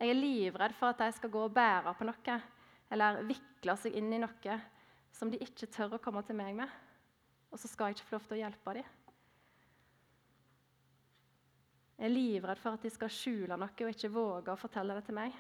Jeg 0.01 0.09
er 0.09 0.17
livredd 0.17 0.73
for 0.79 0.95
at 0.95 1.03
de 1.03 1.11
skal 1.13 1.31
gå 1.35 1.43
og 1.45 1.53
bære 1.53 1.93
på 1.99 2.07
noe 2.09 2.37
eller 2.97 3.19
vikle 3.29 3.75
seg 3.77 3.99
inn 4.01 4.09
i 4.17 4.23
noe 4.23 4.57
som 5.13 5.29
de 5.29 5.43
ikke 5.45 5.69
tør 5.69 5.99
å 5.99 6.01
komme 6.01 6.23
til 6.25 6.39
meg 6.39 6.57
med. 6.63 6.73
Og 7.53 7.61
så 7.61 7.69
skal 7.69 7.91
jeg 7.91 7.99
ikke 7.99 8.09
få 8.09 8.17
lov 8.17 8.25
til 8.31 8.39
å 8.39 8.41
hjelpe 8.41 8.77
dem. 8.79 8.89
Jeg 12.01 12.09
er 12.09 12.17
livredd 12.17 12.65
for 12.65 12.73
at 12.73 12.89
de 12.89 12.95
skal 12.97 13.13
skjule 13.13 13.61
noe 13.61 13.85
og 13.85 13.93
ikke 13.93 14.15
våge 14.17 14.57
å 14.57 14.63
fortelle 14.65 14.97
det 14.97 15.05
til 15.11 15.21
meg. 15.21 15.37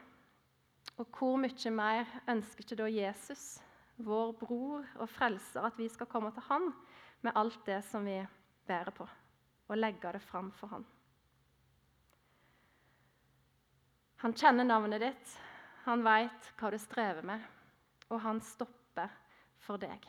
Og 1.00 1.08
hvor 1.16 1.40
mye 1.40 1.76
mer 1.80 2.12
ønsker 2.28 2.68
ikke 2.68 2.82
da 2.84 2.92
Jesus, 2.92 3.56
vår 4.04 4.32
bror 4.40 4.86
og 5.00 5.08
frelser, 5.10 5.64
at 5.64 5.78
vi 5.78 5.88
skal 5.88 6.08
komme 6.10 6.32
til 6.34 6.44
Han 6.48 6.70
med 7.20 7.36
alt 7.36 7.64
det 7.66 7.82
som 7.84 8.04
vi 8.04 8.16
bærer 8.66 8.94
på, 8.96 9.06
og 9.68 9.78
legge 9.78 10.12
det 10.12 10.22
fram 10.24 10.50
for 10.56 10.72
Han. 10.72 10.86
Han 14.20 14.34
kjenner 14.36 14.66
navnet 14.68 15.00
ditt, 15.00 15.36
han 15.86 16.02
veit 16.04 16.48
hva 16.60 16.70
du 16.72 16.76
strever 16.78 17.24
med, 17.24 17.44
og 18.12 18.20
han 18.20 18.40
stopper 18.44 19.08
for 19.64 19.80
deg. 19.80 20.04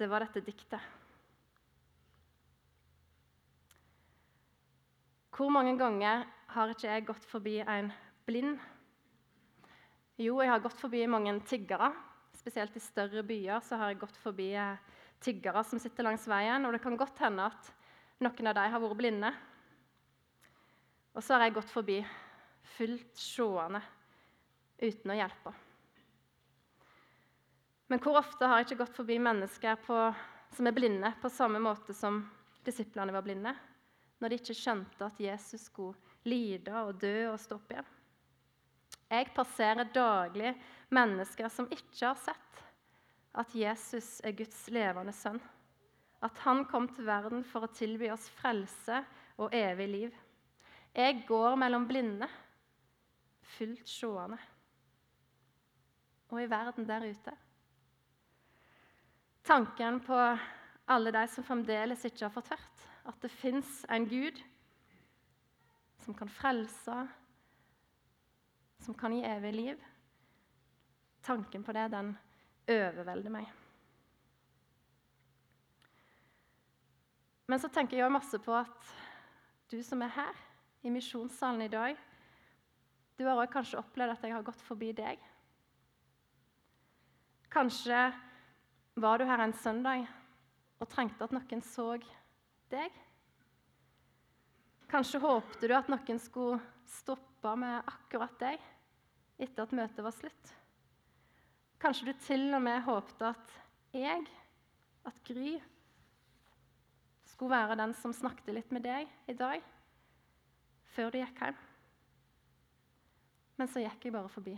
Det 0.00 0.08
var 0.08 0.24
dette 0.24 0.40
diktet. 0.42 0.80
Hvor 5.36 5.52
mange 5.52 5.76
ganger 5.76 6.24
har 6.56 6.72
ikke 6.72 6.88
jeg 6.88 7.04
gått 7.12 7.28
forbi 7.28 7.58
en 7.60 7.92
blind? 8.24 8.56
Jo, 10.20 10.36
jeg 10.42 10.50
har 10.50 10.60
gått 10.60 10.76
forbi 10.76 11.06
mange 11.08 11.32
tiggere. 11.48 11.88
Spesielt 12.36 12.74
i 12.76 12.82
større 12.82 13.22
byer 13.24 13.62
så 13.64 13.78
har 13.80 13.92
jeg 13.92 14.02
gått 14.02 14.18
forbi 14.20 14.50
eh, 14.60 14.98
tiggere 15.24 15.62
som 15.64 15.80
sitter 15.80 16.04
langs 16.04 16.26
veien. 16.28 16.66
Og 16.68 16.74
det 16.74 16.82
kan 16.84 16.98
godt 17.00 17.22
hende 17.24 17.46
at 17.48 17.70
noen 18.20 18.50
av 18.50 18.58
dem 18.58 18.74
har 18.74 18.82
vært 18.82 18.98
blinde. 19.00 19.30
Og 21.16 21.24
så 21.24 21.36
har 21.36 21.46
jeg 21.46 21.56
gått 21.56 21.72
forbi, 21.72 21.98
fullt 22.76 23.16
seende, 23.20 23.80
uten 24.80 25.12
å 25.12 25.16
hjelpe. 25.16 25.54
Men 27.92 28.00
hvor 28.00 28.20
ofte 28.20 28.48
har 28.48 28.60
jeg 28.60 28.70
ikke 28.70 28.82
gått 28.84 28.96
forbi 28.96 29.18
mennesker 29.20 29.80
på, 29.84 29.98
som 30.56 30.68
er 30.68 30.76
blinde, 30.76 31.12
på 31.20 31.32
samme 31.32 31.60
måte 31.60 31.96
som 31.96 32.22
disiplene 32.64 33.12
var 33.12 33.24
blinde, 33.24 33.52
når 34.20 34.32
de 34.32 34.40
ikke 34.40 34.56
skjønte 34.56 35.08
at 35.08 35.20
Jesus 35.20 35.66
skulle 35.68 35.96
lide 36.28 36.72
og 36.84 36.96
dø 37.00 37.16
og 37.32 37.40
stå 37.40 37.60
opp 37.60 37.74
igjen? 37.74 37.90
Jeg 39.12 39.28
passerer 39.36 39.90
daglig 39.92 40.54
mennesker 40.92 41.50
som 41.52 41.68
ikke 41.68 42.06
har 42.06 42.20
sett 42.20 42.62
at 43.36 43.52
Jesus 43.56 44.20
er 44.24 44.36
Guds 44.36 44.64
levende 44.72 45.12
sønn 45.16 45.40
at 46.22 46.38
han 46.44 46.64
kom 46.70 46.86
til 46.94 47.06
verden 47.08 47.42
for 47.46 47.66
å 47.66 47.74
tilby 47.74 48.08
oss 48.14 48.28
frelse 48.38 49.02
og 49.42 49.54
evig 49.56 49.88
liv. 49.90 50.18
Jeg 50.94 51.24
går 51.26 51.56
mellom 51.58 51.86
blinde, 51.88 52.28
fullt 53.56 53.88
sjående. 53.88 54.38
og 56.32 56.40
i 56.40 56.48
verden 56.48 56.86
der 56.88 57.04
ute. 57.04 57.32
Tanken 59.44 59.98
på 60.00 60.16
alle 60.88 61.12
de 61.12 61.26
som 61.28 61.44
fremdeles 61.44 62.06
ikke 62.08 62.24
har 62.24 62.32
fått 62.32 62.48
hørt 62.54 62.86
at 63.04 63.18
det 63.20 63.30
fins 63.34 63.82
en 63.92 64.06
Gud 64.08 64.40
som 66.00 66.16
kan 66.16 66.30
frelse, 66.32 66.94
som 68.82 68.94
kan 68.98 69.14
gi 69.14 69.22
evig 69.24 69.52
liv. 69.54 69.82
Tanken 71.22 71.64
på 71.64 71.72
det, 71.72 71.88
den 71.92 72.14
overvelder 72.70 73.30
meg. 73.30 73.50
Men 77.46 77.60
så 77.60 77.68
tenker 77.68 77.98
jeg 77.98 78.12
masse 78.12 78.38
på 78.42 78.54
at 78.56 78.92
du 79.70 79.78
som 79.84 80.02
er 80.02 80.14
her 80.14 80.40
i 80.82 80.90
misjonssalen 80.90 81.62
i 81.66 81.70
dag, 81.70 81.98
du 83.18 83.26
har 83.26 83.36
også 83.36 83.52
kanskje 83.52 83.78
opplevd 83.78 84.14
at 84.14 84.24
jeg 84.24 84.34
har 84.34 84.46
gått 84.46 84.62
forbi 84.64 84.90
deg. 84.96 85.20
Kanskje 87.52 88.06
var 88.96 89.20
du 89.20 89.26
her 89.28 89.42
en 89.44 89.54
søndag 89.54 90.06
og 90.80 90.88
trengte 90.90 91.28
at 91.28 91.34
noen 91.36 91.62
så 91.62 91.92
deg. 92.72 92.94
Kanskje 94.90 95.20
håpte 95.22 95.68
du 95.68 95.76
at 95.76 95.90
noen 95.92 96.20
skulle 96.20 96.58
stoppe 96.88 97.52
med 97.56 97.84
akkurat 97.88 98.34
deg 98.40 98.71
etter 99.42 99.66
at 99.66 99.74
møtet 99.76 100.04
var 100.04 100.14
slutt. 100.14 100.54
Kanskje 101.82 102.12
du 102.12 102.18
til 102.22 102.46
og 102.54 102.62
med 102.62 102.84
håpte 102.86 103.32
at 103.32 103.54
jeg, 103.92 104.24
at 105.08 105.22
Gry, 105.26 105.56
skulle 107.26 107.56
være 107.56 107.78
den 107.80 107.94
som 107.98 108.14
snakket 108.14 108.54
litt 108.54 108.70
med 108.74 108.84
deg 108.86 109.08
i 109.26 109.34
dag, 109.34 109.64
før 110.94 111.10
du 111.10 111.18
gikk 111.18 111.42
hjem. 111.42 111.58
Men 113.58 113.70
så 113.70 113.82
gikk 113.82 114.06
jeg 114.06 114.14
bare 114.14 114.30
forbi. 114.30 114.54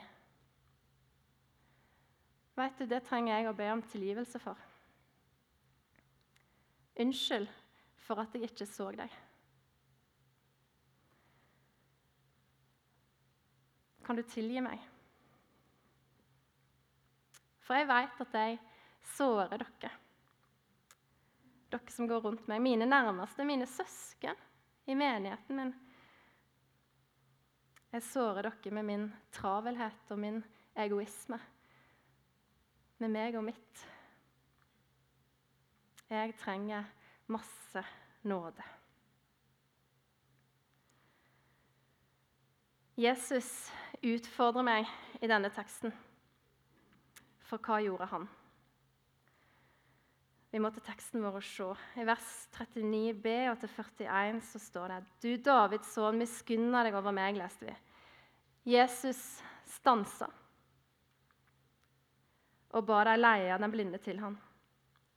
Vet 2.54 2.78
du, 2.78 2.86
Det 2.86 3.02
trenger 3.08 3.38
jeg 3.38 3.48
å 3.50 3.56
be 3.56 3.70
om 3.72 3.82
tilgivelse 3.82 4.38
for. 4.42 4.58
Unnskyld 7.00 7.48
for 8.04 8.20
at 8.22 8.34
jeg 8.36 8.50
ikke 8.50 8.68
så 8.68 8.90
deg. 8.94 9.10
Kan 14.04 14.16
du 14.16 14.22
tilgi 14.28 14.60
meg? 14.64 14.80
For 17.64 17.78
jeg 17.78 17.88
vet 17.88 18.20
at 18.26 18.36
jeg 18.36 18.58
sårer 19.14 19.62
dere. 19.62 19.92
Dere 21.72 21.94
som 21.94 22.08
går 22.08 22.20
rundt 22.26 22.48
meg, 22.50 22.60
mine 22.62 22.86
nærmeste, 22.86 23.46
mine 23.48 23.66
søsken 23.68 24.36
i 24.86 24.96
menigheten 24.98 25.56
min. 25.56 25.72
Jeg 27.94 28.04
sårer 28.10 28.50
dere 28.50 28.74
med 28.76 28.88
min 28.90 29.08
travelhet 29.32 30.12
og 30.12 30.20
min 30.20 30.40
egoisme. 30.76 31.40
Med 33.00 33.12
meg 33.16 33.36
og 33.38 33.46
mitt. 33.48 33.84
Jeg 36.12 36.36
trenger 36.38 36.84
masse 37.32 37.82
nåde. 38.28 38.62
Jesus 42.94 43.72
utfordrer 44.04 44.66
meg 44.66 44.88
i 45.20 45.30
denne 45.30 45.50
teksten. 45.54 45.92
For 47.44 47.62
hva 47.64 47.80
gjorde 47.84 48.08
han? 48.12 48.28
Vi 50.54 50.60
må 50.62 50.70
til 50.70 50.84
teksten 50.86 51.24
vår 51.24 51.40
og 51.40 51.46
se. 51.48 51.66
I 51.98 52.06
vers 52.06 52.28
39b 52.54 53.34
og 53.50 53.58
til 53.64 53.72
41 53.74 54.40
så 54.52 54.60
står 54.62 54.92
det 54.92 55.00
Du 55.24 55.32
Davids 55.42 55.90
sønn, 55.96 56.20
miskunna 56.20 56.84
deg 56.86 56.94
over 56.94 57.16
meg, 57.16 57.40
leste 57.40 57.66
vi. 57.66 57.74
Jesus 58.76 59.20
stansa 59.74 60.30
og 62.74 62.82
ba 62.86 63.04
de 63.06 63.14
leie 63.18 63.58
den 63.60 63.70
blinde 63.70 64.00
til 64.02 64.18
han. 64.22 64.36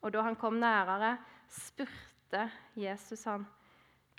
Og 0.06 0.14
da 0.14 0.24
han 0.28 0.38
kom 0.38 0.60
nærere, 0.62 1.16
spurte 1.50 2.48
Jesus 2.78 3.26
han, 3.26 3.48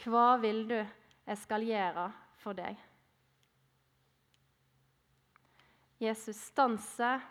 Hva 0.02 0.36
vil 0.42 0.64
du 0.70 0.78
jeg 0.78 1.38
skal 1.38 1.66
gjøre 1.66 2.08
for 2.42 2.58
deg? 2.58 2.87
Jesus 5.98 6.38
stanser, 6.52 7.22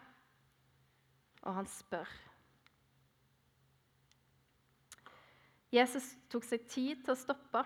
og 1.47 1.55
han 1.55 1.67
spør. 1.71 2.09
Jesus 5.71 6.09
tok 6.31 6.45
seg 6.47 6.63
tid 6.67 7.03
til 7.03 7.13
å 7.13 7.19
stoppe. 7.19 7.63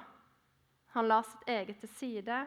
Han 0.94 1.08
la 1.10 1.22
sitt 1.26 1.50
eget 1.50 1.82
til 1.82 1.92
side. 1.98 2.40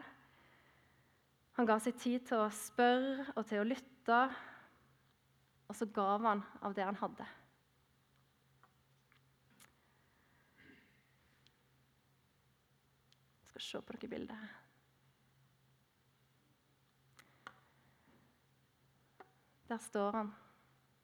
Han 1.55 1.67
ga 1.67 1.77
seg 1.83 1.95
tid 1.99 2.27
til 2.29 2.43
å 2.43 2.51
spørre 2.51 3.29
og 3.35 3.47
til 3.47 3.63
å 3.63 3.67
lytte, 3.67 4.19
og 5.65 5.75
så 5.75 5.87
gav 5.91 6.23
han 6.27 6.43
av 6.63 6.75
det 6.77 6.85
han 6.85 6.99
hadde. 6.99 7.27
Jeg 13.41 13.49
skal 13.55 13.67
se 13.69 13.81
på 13.81 13.95
dere 13.95 14.11
bilder 14.11 14.53
Der 19.75 19.79
står 19.83 20.11
han. 20.11 20.29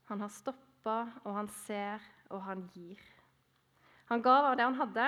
Han 0.07 0.21
har 0.21 0.29
stoppa, 0.31 0.93
og 1.25 1.33
han 1.35 1.49
ser, 1.51 2.03
og 2.31 2.39
han 2.45 2.61
gir. 2.71 2.99
Han 4.07 4.21
gav 4.23 4.45
av 4.47 4.53
det 4.55 4.63
han 4.63 4.77
hadde. 4.79 5.07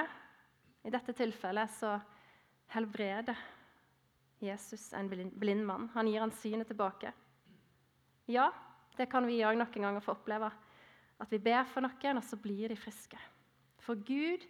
I 0.83 0.91
dette 0.91 1.15
tilfellet 1.15 1.71
så 1.71 1.93
helbreder 2.75 3.39
Jesus 4.43 4.89
en 4.91 5.07
blind 5.07 5.63
mann. 5.63 5.87
Han 5.93 6.11
gir 6.11 6.25
han 6.25 6.35
synet 6.41 6.67
tilbake. 6.73 7.13
Ja, 8.27 8.49
det 8.99 9.07
kan 9.13 9.23
vi 9.31 9.39
òg 9.47 9.55
noen 9.55 9.87
ganger 9.87 10.03
få 10.03 10.17
oppleve. 10.17 10.51
At 11.23 11.31
vi 11.31 11.39
ber 11.39 11.63
for 11.71 11.87
noen, 11.87 12.19
og 12.19 12.27
så 12.27 12.35
blir 12.35 12.67
de 12.67 12.81
friske. 12.83 13.21
For 13.79 13.95
Gud, 13.95 14.43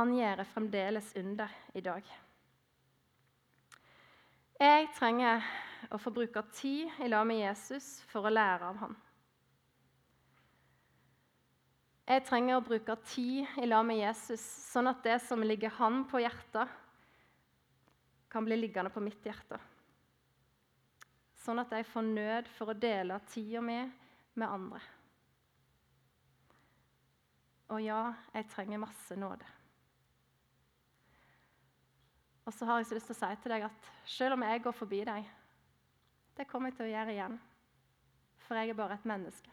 han 0.00 0.16
gjør 0.16 0.46
fremdeles 0.54 1.12
under 1.20 1.52
i 1.76 1.84
dag. 1.84 2.08
Jeg 4.60 4.90
trenger 4.92 5.40
å 5.88 5.96
få 5.96 6.10
bruke 6.12 6.42
tid 6.52 6.90
i 7.00 7.06
lag 7.08 7.24
med 7.24 7.38
Jesus 7.40 8.02
for 8.10 8.28
å 8.28 8.32
lære 8.32 8.66
av 8.68 8.80
ham. 8.82 8.96
Jeg 12.10 12.26
trenger 12.26 12.58
å 12.58 12.64
bruke 12.66 12.96
tid 13.08 13.54
i 13.62 13.68
lag 13.70 13.86
med 13.88 14.02
Jesus, 14.02 14.42
sånn 14.68 14.90
at 14.90 15.00
det 15.06 15.16
som 15.24 15.40
ligger 15.46 15.72
han 15.78 16.02
på 16.10 16.20
hjertet, 16.20 16.74
kan 18.30 18.44
bli 18.44 18.58
liggende 18.58 18.92
på 18.92 19.00
mitt 19.00 19.24
hjerte. 19.24 19.56
Sånn 21.40 21.62
at 21.62 21.72
jeg 21.72 21.86
får 21.88 22.04
nød 22.10 22.50
for 22.58 22.70
å 22.70 22.76
dele 22.76 23.16
tida 23.30 23.62
mi 23.64 23.78
med 24.36 24.44
andre. 24.46 24.82
Og 27.72 27.80
ja, 27.80 28.02
jeg 28.34 28.50
trenger 28.52 28.84
masse 28.84 29.16
nåde. 29.16 29.48
Og 32.50 32.54
så 32.54 32.66
har 32.66 32.80
jeg 32.80 32.86
så 32.86 32.96
lyst 32.96 33.06
til 33.06 33.14
å 33.14 33.18
si 33.20 33.36
til 33.42 33.52
deg 33.54 33.64
at 33.68 33.90
selv 34.10 34.34
om 34.34 34.42
jeg 34.42 34.62
går 34.64 34.74
forbi 34.74 35.04
deg 35.06 35.26
Det 36.34 36.46
kommer 36.50 36.72
jeg 36.72 36.80
til 36.80 36.88
å 36.88 36.90
gjøre 36.90 37.12
igjen, 37.12 37.36
for 38.42 38.58
jeg 38.58 38.72
er 38.72 38.78
bare 38.78 38.96
et 38.96 39.06
menneske. 39.06 39.52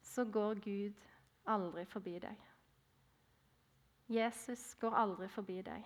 Så 0.00 0.24
går 0.24 0.62
Gud 0.64 1.02
aldri 1.50 1.84
forbi 1.90 2.14
deg. 2.22 2.46
Jesus 4.08 4.62
går 4.80 4.96
aldri 4.96 5.28
forbi 5.28 5.58
deg. 5.66 5.84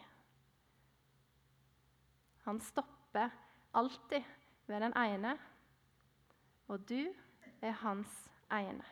Han 2.44 2.60
stopper 2.60 3.34
alltid 3.74 4.22
ved 4.68 4.86
den 4.86 4.94
ene, 5.00 5.34
og 6.68 6.86
du 6.88 7.08
er 7.62 7.74
hans 7.82 8.14
ene. 8.52 8.86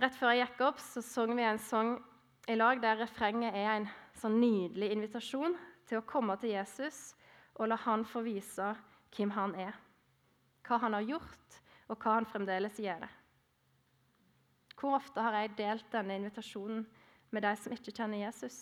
Rett 0.00 0.16
før 0.16 0.32
jeg 0.32 0.46
gikk 0.46 0.62
opp, 0.64 0.80
så 0.80 1.02
sang 1.04 1.34
vi 1.36 1.44
en 1.44 1.60
sang 1.60 1.92
i 2.48 2.56
lag 2.56 2.80
der 2.80 3.02
refrenget 3.02 3.52
er 3.52 3.74
en 3.74 3.88
sånn 4.16 4.38
nydelig 4.40 4.94
invitasjon 4.94 5.58
til 5.88 6.00
å 6.00 6.06
komme 6.08 6.38
til 6.40 6.54
Jesus 6.54 7.12
og 7.58 7.68
la 7.68 7.76
han 7.84 8.06
få 8.08 8.22
vise 8.24 8.72
hvem 9.12 9.32
han 9.36 9.54
er 9.60 9.76
hva 10.70 10.78
han 10.84 10.94
har 10.94 11.06
gjort, 11.06 11.56
og 11.90 11.98
hva 11.98 12.18
han 12.18 12.28
fremdeles 12.30 12.76
gjør. 12.78 13.08
Hvor 14.78 14.96
ofte 15.00 15.22
har 15.24 15.34
jeg 15.36 15.56
delt 15.58 15.88
denne 15.92 16.16
invitasjonen 16.20 16.84
med 17.34 17.44
de 17.44 17.50
som 17.58 17.74
ikke 17.74 17.92
kjenner 17.92 18.22
Jesus? 18.22 18.58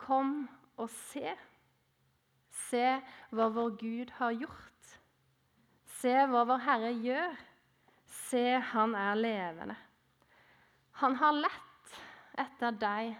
Kom 0.00 0.48
og 0.74 0.90
se. 0.90 1.36
Se 2.66 2.82
hva 3.30 3.46
vår 3.54 3.76
Gud 3.78 4.12
har 4.18 4.34
gjort. 4.34 4.96
Se 6.00 6.16
hva 6.32 6.42
vår 6.48 6.64
Herre 6.66 6.92
gjør. 6.98 7.38
Se, 8.30 8.62
han 8.72 8.94
er 8.94 9.16
levende. 9.18 9.74
Han 11.02 11.16
har 11.18 11.32
lett 11.34 11.94
etter 12.38 12.76
deg 12.78 13.14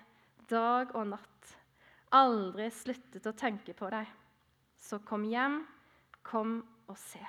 dag 0.51 0.93
og 0.95 1.09
natt. 1.11 1.55
Aldri 2.15 2.69
sluttet 2.71 3.27
å 3.27 3.33
tenke 3.35 3.75
på 3.75 3.89
deg. 3.91 4.07
Så 4.79 5.01
kom 5.07 5.27
hjem 5.27 5.65
Kom 6.23 6.59
og 6.85 6.99
se. 7.01 7.23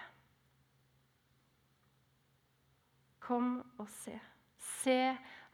Kom 3.23 3.53
og 3.79 3.87
se. 3.89 4.17
Se, 4.61 4.97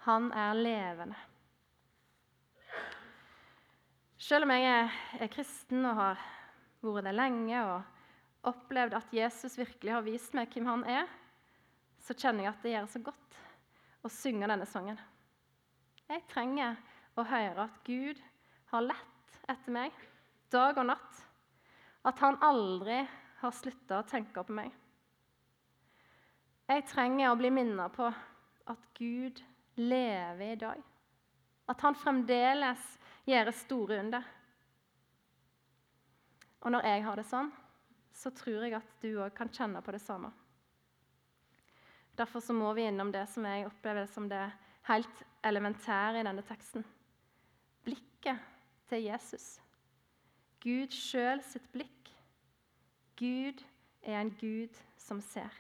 han 0.08 0.32
er 0.34 0.58
levende. 0.58 1.20
Selv 4.18 4.48
om 4.48 4.52
jeg 4.58 4.90
er 5.22 5.32
kristen 5.32 5.86
og 5.86 5.96
har 6.02 6.26
vært 6.84 7.08
det 7.08 7.16
lenge 7.16 7.62
og 7.70 8.50
opplevd 8.52 8.98
at 8.98 9.16
Jesus 9.16 9.56
virkelig 9.62 9.94
har 9.94 10.04
vist 10.04 10.36
meg 10.36 10.52
hvem 10.52 10.68
han 10.74 10.84
er, 10.98 11.08
så 12.04 12.16
kjenner 12.16 12.46
jeg 12.46 12.54
at 12.54 12.66
det 12.66 12.74
gjør 12.74 12.90
så 12.92 13.04
godt 13.10 13.40
å 14.06 14.12
synge 14.12 14.50
denne 14.50 14.68
sangen. 14.70 15.00
Jeg 16.08 16.24
trenger 16.32 16.78
å 17.18 17.26
høre 17.28 17.68
at 17.68 17.80
Gud 17.88 18.22
har 18.72 18.86
lett 18.86 19.40
etter 19.50 19.76
meg 19.76 19.96
dag 20.52 20.78
og 20.78 20.88
natt. 20.88 21.24
At 22.08 22.20
han 22.24 22.40
aldri 22.44 23.02
har 23.42 23.56
slutta 23.56 24.00
å 24.00 24.08
tenke 24.08 24.44
på 24.44 24.56
meg. 24.56 24.72
Jeg 26.68 26.88
trenger 26.90 27.32
å 27.32 27.40
bli 27.40 27.52
minnet 27.54 27.94
på 27.96 28.08
at 28.08 28.88
Gud 28.98 29.42
lever 29.80 30.54
i 30.54 30.60
dag. 30.60 30.82
At 31.68 31.84
han 31.84 31.96
fremdeles 32.00 32.84
gjør 33.28 33.52
store 33.56 34.00
under. 34.04 34.34
Og 36.64 36.74
når 36.74 36.88
jeg 36.90 37.06
har 37.06 37.20
det 37.20 37.28
sånn, 37.28 37.52
så 38.16 38.32
tror 38.36 38.66
jeg 38.66 38.76
at 38.80 38.96
du 39.04 39.12
òg 39.22 39.36
kan 39.36 39.52
kjenne 39.54 39.84
på 39.84 39.94
det 39.94 40.02
samme. 40.04 40.32
Derfor 42.18 42.40
så 42.40 42.54
må 42.54 42.74
vi 42.74 42.88
innom 42.90 43.12
det 43.14 43.28
som 43.30 43.46
jeg 43.46 43.68
opplever 43.68 44.08
som 44.10 44.30
det 44.30 44.46
helt 44.90 45.24
elementære 45.46 46.22
i 46.22 46.26
denne 46.26 46.42
teksten. 46.48 46.86
Blikket 47.86 48.42
til 48.90 49.04
Jesus. 49.06 49.60
Gud 50.64 50.96
sjøl 50.96 51.44
sitt 51.46 51.68
blikk. 51.72 52.12
Gud 53.18 53.62
er 54.02 54.22
en 54.22 54.34
Gud 54.40 54.82
som 54.98 55.22
ser. 55.22 55.54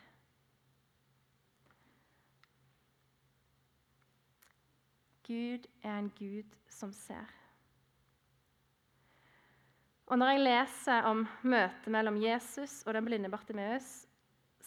Gud 5.27 5.67
er 5.83 5.97
en 5.99 6.09
Gud 6.17 6.57
som 6.69 6.93
ser. 6.93 7.27
Og 10.07 10.17
Når 10.17 10.27
jeg 10.27 10.39
leser 10.39 11.01
om 11.03 11.27
møtet 11.43 11.91
mellom 11.91 12.15
Jesus 12.23 12.83
og 12.87 12.93
den 12.93 13.05
blinde 13.05 13.29
Bartimeus, 13.29 14.06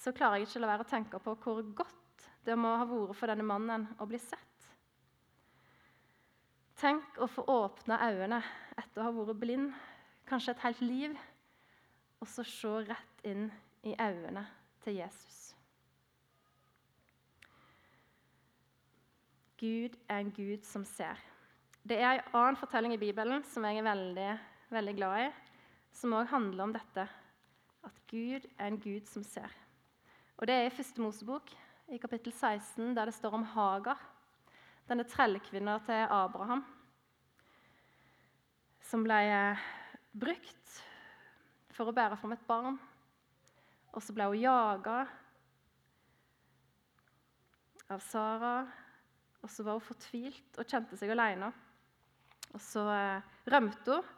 så 0.01 0.13
klarer 0.17 0.41
jeg 0.41 0.49
ikke 0.49 0.61
å 0.61 0.65
la 0.65 0.71
være 0.73 0.87
å 0.87 0.91
tenke 0.91 1.21
på 1.21 1.35
hvor 1.43 1.61
godt 1.77 2.29
det 2.47 2.57
må 2.57 2.73
ha 2.81 2.87
vært 2.89 3.19
for 3.19 3.29
denne 3.29 3.45
mannen 3.45 3.85
å 4.01 4.07
bli 4.09 4.21
sett. 4.21 4.47
Tenk 6.81 7.21
å 7.21 7.29
få 7.29 7.45
åpne 7.53 7.99
øynene 8.01 8.41
etter 8.81 9.03
å 9.03 9.11
ha 9.11 9.13
vært 9.19 9.41
blind, 9.43 9.75
kanskje 10.29 10.55
et 10.55 10.65
helt 10.65 10.81
liv, 10.81 11.17
og 12.21 12.29
så 12.29 12.45
se 12.49 12.73
rett 12.89 13.25
inn 13.29 13.51
i 13.85 13.93
øynene 14.01 14.47
til 14.85 14.97
Jesus. 15.03 15.41
Gud 19.61 19.99
er 20.09 20.23
en 20.23 20.33
Gud 20.33 20.65
som 20.65 20.87
ser. 20.89 21.21
Det 21.85 21.99
er 22.01 22.15
en 22.23 22.37
annen 22.39 22.57
fortelling 22.57 22.95
i 22.97 23.01
Bibelen 23.01 23.45
som 23.45 23.65
jeg 23.69 23.81
er 23.81 23.85
veldig 23.85 24.31
veldig 24.71 24.95
glad 24.97 25.27
i, 25.27 25.31
som 25.93 26.15
òg 26.17 26.31
handler 26.31 26.65
om 26.65 26.73
dette. 26.75 27.07
At 27.85 28.01
Gud 28.09 28.47
er 28.57 28.71
en 28.71 28.81
Gud 28.81 29.09
som 29.11 29.25
ser. 29.27 29.53
Og 30.41 30.47
Det 30.47 30.55
er 30.57 30.71
i 30.71 30.73
Første 30.73 31.03
Mosebok, 31.05 31.51
i 31.93 31.99
kapittel 32.01 32.33
16, 32.33 32.95
der 32.97 33.05
det 33.05 33.13
står 33.13 33.35
om 33.37 33.43
Hagar, 33.45 33.99
denne 34.89 35.05
trellkvinna 35.05 35.75
til 35.85 36.07
Abraham, 36.09 36.63
som 38.81 39.05
ble 39.05 39.19
eh, 39.29 39.67
brukt 40.17 40.79
for 41.77 41.91
å 41.91 41.93
bære 41.93 42.17
fram 42.17 42.33
et 42.33 42.47
barn. 42.49 42.79
Og 43.93 44.01
så 44.01 44.17
ble 44.17 44.31
hun 44.31 44.41
jaga 44.41 45.03
av 47.93 48.01
Sara, 48.09 48.55
og 49.45 49.53
så 49.53 49.69
var 49.69 49.77
hun 49.77 49.89
fortvilt 49.91 50.57
og 50.57 50.73
kjente 50.73 50.97
seg 50.97 51.13
alene. 51.13 51.53
Og 52.55 52.65
så 52.65 52.89
eh, 52.97 53.31
rømte 53.53 54.01
hun 54.01 54.17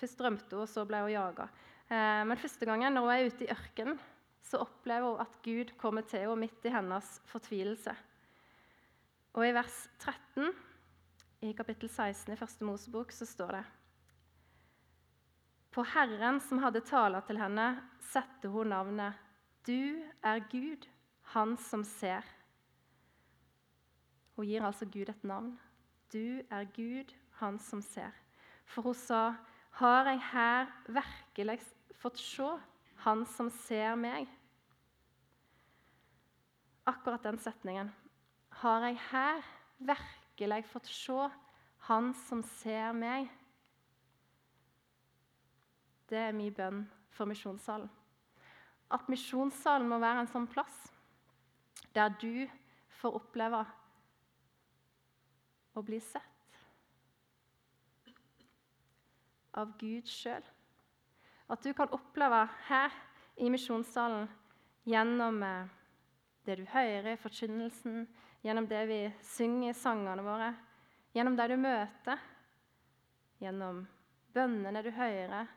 Først 0.00 0.20
rømte 0.20 0.56
hun, 0.56 0.68
og 0.68 0.68
så 0.68 0.84
ble 0.88 1.00
hun 1.00 1.16
jaga. 1.16 1.48
Eh, 1.90 2.22
men 2.22 2.38
første 2.38 2.66
gangen 2.68 2.94
når 2.94 3.06
hun 3.06 3.12
er 3.16 3.26
ute 3.26 3.46
i 3.46 3.50
ørkenen, 3.50 3.98
så 4.46 4.62
opplever 4.62 5.08
hun 5.08 5.22
at 5.24 5.38
Gud 5.42 5.72
kommer 5.78 6.06
til 6.06 6.22
henne 6.22 6.38
midt 6.44 6.66
i 6.66 6.72
hennes 6.74 7.08
fortvilelse. 7.30 7.94
Og 9.34 9.46
i 9.46 9.54
vers 9.54 9.82
13 9.98 10.50
i 11.46 11.52
kapittel 11.56 11.90
16 11.90 12.34
i 12.34 12.38
første 12.38 12.66
Mosebok 12.66 13.12
så 13.14 13.26
står 13.26 13.52
det 13.56 13.64
På 15.74 15.84
Herren 15.86 16.40
som 16.42 16.62
hadde 16.62 16.82
tala 16.86 17.22
til 17.26 17.38
henne, 17.38 17.68
satte 18.10 18.50
hun 18.50 18.70
navnet 18.74 19.18
Du 19.66 20.02
er 20.22 20.42
Gud, 20.50 20.86
Han 21.34 21.56
som 21.56 21.84
ser. 21.84 22.26
Hun 24.34 24.46
gir 24.46 24.64
altså 24.66 24.86
Gud 24.86 25.08
et 25.08 25.24
navn. 25.24 25.52
Du 26.12 26.42
er 26.50 26.64
Gud, 26.74 27.14
Han 27.38 27.58
som 27.58 27.82
ser. 27.82 28.10
For 28.66 28.82
hun 28.82 28.94
sa 28.94 29.34
har 29.78 30.08
jeg 30.10 30.20
her 30.32 30.66
virkelig 30.88 31.60
fått 32.00 32.18
se 32.18 32.48
Han 33.04 33.24
som 33.26 33.48
ser 33.50 33.94
meg? 33.96 34.28
Akkurat 36.84 37.22
den 37.24 37.38
setningen. 37.40 37.92
Har 38.60 38.84
jeg 38.84 38.98
her 39.10 39.44
virkelig 39.78 40.64
fått 40.68 40.90
se 40.92 41.28
Han 41.88 42.12
som 42.26 42.42
ser 42.60 42.92
meg? 42.92 43.30
Det 46.10 46.18
er 46.18 46.36
min 46.36 46.52
bønn 46.52 46.82
for 47.14 47.30
misjonssalen. 47.30 47.88
At 48.90 49.08
misjonssalen 49.08 49.88
må 49.88 50.00
være 50.02 50.24
en 50.24 50.32
sånn 50.32 50.48
plass 50.50 50.88
der 51.94 52.10
du 52.20 52.46
får 53.00 53.16
oppleve 53.20 53.62
å 55.78 55.82
bli 55.86 56.00
sett 56.02 56.58
av 59.56 59.72
Gud 59.78 60.10
sjøl. 60.10 60.42
At 61.50 61.62
du 61.62 61.72
kan 61.74 61.90
oppleve 61.90 62.44
her 62.68 62.94
i 63.36 63.50
misjonssalen 63.50 64.28
gjennom 64.86 65.42
eh, 65.42 65.70
det 66.46 66.60
du 66.60 66.66
hører 66.70 67.12
i 67.12 67.18
forkynnelsen, 67.18 68.04
gjennom 68.42 68.68
det 68.70 68.84
vi 68.86 69.00
synger 69.32 69.72
i 69.72 69.76
sangene 69.76 70.22
våre, 70.22 70.52
gjennom 71.12 71.36
det 71.36 71.48
du 71.50 71.56
møter, 71.58 72.22
gjennom 73.42 73.82
bønnene 74.34 74.82
du 74.86 74.90
hører, 74.94 75.50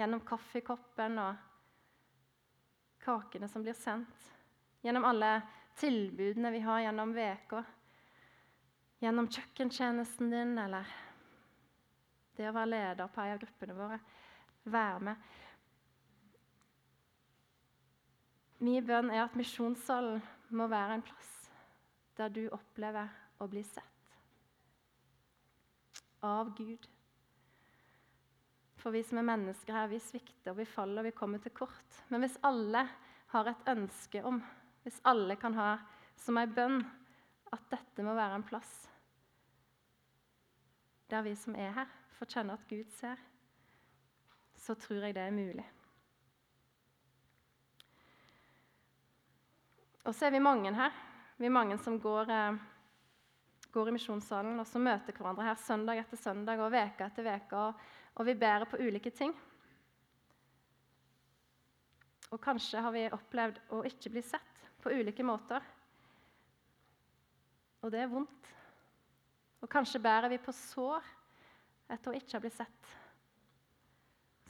gjennom 0.00 0.24
kaffekoppen 0.24 1.20
og 1.20 1.44
kakene 3.04 3.48
som 3.52 3.64
blir 3.66 3.76
sendt, 3.76 4.30
gjennom 4.80 5.04
alle 5.08 5.34
tilbudene 5.80 6.54
vi 6.56 6.64
har 6.64 6.86
gjennom 6.86 7.12
uka, 7.12 7.62
gjennom 9.00 9.28
kjøkkentjenesten 9.28 10.32
din 10.32 10.56
eller 10.64 10.88
det 12.36 12.48
å 12.48 12.56
være 12.56 12.72
leder 12.72 13.12
på 13.12 13.20
en 13.20 13.34
av 13.36 13.40
gruppene 13.44 13.76
våre. 13.76 14.00
Være 14.64 15.00
med. 15.00 15.16
Min 18.60 18.84
bønn 18.86 19.10
er 19.10 19.24
at 19.24 19.36
misjonssalen 19.38 20.20
må 20.52 20.66
være 20.68 20.98
en 20.98 21.04
plass 21.04 21.36
der 22.18 22.28
du 22.28 22.42
opplever 22.52 23.08
å 23.40 23.46
bli 23.48 23.62
sett 23.64 23.86
av 26.26 26.50
Gud. 26.58 26.84
For 28.80 28.92
vi 28.92 29.00
som 29.04 29.20
er 29.20 29.28
mennesker 29.28 29.76
her, 29.76 29.88
vi 29.88 30.00
svikter, 30.00 30.56
vi 30.56 30.68
faller, 30.68 31.04
vi 31.08 31.16
kommer 31.16 31.40
til 31.40 31.52
kort. 31.56 32.02
Men 32.08 32.24
hvis 32.24 32.36
alle 32.44 32.84
har 33.32 33.48
et 33.48 33.68
ønske 33.72 34.22
om, 34.24 34.40
hvis 34.84 35.00
alle 35.08 35.36
kan 35.40 35.56
ha 35.56 35.70
som 36.20 36.36
en 36.40 36.54
bønn 36.56 36.80
at 37.52 37.64
dette 37.72 38.04
må 38.04 38.14
være 38.16 38.40
en 38.40 38.46
plass 38.46 38.72
der 41.10 41.24
vi 41.26 41.32
som 41.34 41.56
er 41.58 41.72
her, 41.74 41.88
får 42.14 42.28
kjenne 42.36 42.54
at 42.54 42.66
Gud 42.70 42.92
ser, 42.94 43.18
så 44.60 44.76
tror 44.76 45.06
jeg 45.06 45.16
det 45.16 45.22
er 45.24 45.34
mulig. 45.34 45.64
Og 50.04 50.14
så 50.14 50.26
er 50.26 50.34
vi 50.34 50.42
mange 50.42 50.72
her. 50.74 50.92
Vi 51.40 51.48
er 51.48 51.54
mange 51.54 51.78
som 51.78 51.98
går, 52.00 52.30
eh, 52.30 52.58
går 53.72 53.88
i 53.88 53.94
misjonssalen 53.96 54.60
og 54.60 54.66
som 54.66 54.84
møter 54.84 55.16
hverandre 55.16 55.44
her 55.44 55.60
søndag 55.60 56.00
etter 56.00 56.16
søndag 56.16 56.60
og 56.60 56.72
veke 56.72 57.06
etter 57.06 57.24
veke, 57.24 57.56
og, 57.56 57.74
og 58.16 58.26
vi 58.26 58.34
bærer 58.34 58.68
på 58.68 58.80
ulike 58.80 59.10
ting. 59.10 59.34
Og 62.30 62.40
kanskje 62.40 62.80
har 62.80 62.92
vi 62.92 63.08
opplevd 63.10 63.60
å 63.74 63.82
ikke 63.88 64.12
bli 64.12 64.22
sett 64.22 64.66
på 64.82 64.92
ulike 64.92 65.24
måter. 65.26 65.64
Og 67.82 67.90
det 67.90 68.04
er 68.04 68.12
vondt. 68.12 68.50
Og 69.60 69.68
kanskje 69.68 70.00
bærer 70.00 70.28
vi 70.28 70.38
på 70.38 70.52
sår 70.52 71.04
etter 71.90 72.12
å 72.12 72.16
ikke 72.16 72.36
ha 72.36 72.40
blitt 72.44 72.56
sett, 72.56 72.92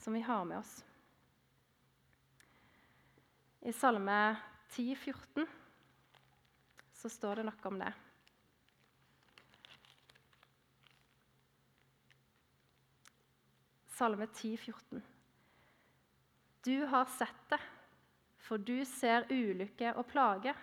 som 0.01 0.13
vi 0.13 0.21
har 0.25 0.45
med 0.45 0.57
oss. 0.57 0.85
I 3.59 3.73
Salme 3.73 4.35
10, 4.69 4.95
14 4.95 5.47
så 6.93 7.09
står 7.09 7.35
det 7.35 7.43
noe 7.45 7.69
om 7.69 7.77
det. 7.81 7.91
Salme 13.93 14.25
10, 14.33 14.57
14. 14.57 15.03
Du 16.65 16.85
har 16.89 17.05
sett 17.05 17.45
det, 17.53 17.61
for 18.41 18.57
du 18.57 18.81
ser 18.85 19.29
ulykke 19.29 19.93
og 19.93 20.07
plage, 20.09 20.55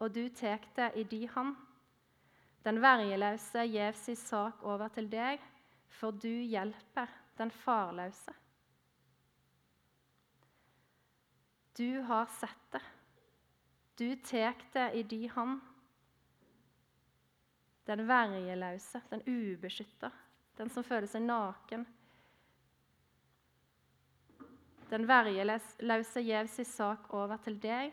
og 0.00 0.16
du 0.16 0.24
tek 0.32 0.64
det 0.76 0.88
i 0.96 1.04
di 1.04 1.26
hand. 1.28 1.52
Den 2.64 2.80
vergeløse 2.80 3.68
gjev 3.68 4.00
si 4.00 4.16
sak 4.16 4.64
over 4.64 4.88
til 4.96 5.12
deg, 5.12 5.44
for 6.00 6.16
du 6.16 6.32
hjelper 6.32 7.12
den 7.36 7.52
farløse. 7.52 8.32
Du 11.76 12.00
har 12.00 12.26
sett 12.26 12.70
det. 12.70 12.80
Du 13.96 14.16
tek 14.16 14.72
det 14.72 14.92
i 14.92 15.02
di 15.02 15.26
hand. 15.26 15.60
Den 17.84 18.06
vergeløse, 18.08 19.00
den 19.10 19.22
ubeskytta, 19.26 20.10
den 20.56 20.70
som 20.72 20.84
føler 20.84 21.06
seg 21.06 21.26
naken. 21.26 21.84
Den 24.88 25.04
vergeløse 25.04 26.22
gjev 26.24 26.48
sin 26.48 26.68
sak 26.68 27.10
over 27.14 27.36
til 27.44 27.58
deg, 27.60 27.92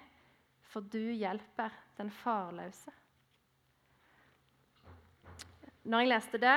for 0.63 0.85
du 0.87 1.01
hjelper 1.11 1.75
den 1.97 2.11
farløse. 2.23 2.93
Når 5.83 6.05
jeg 6.05 6.11
leste 6.13 6.39
det, 6.39 6.55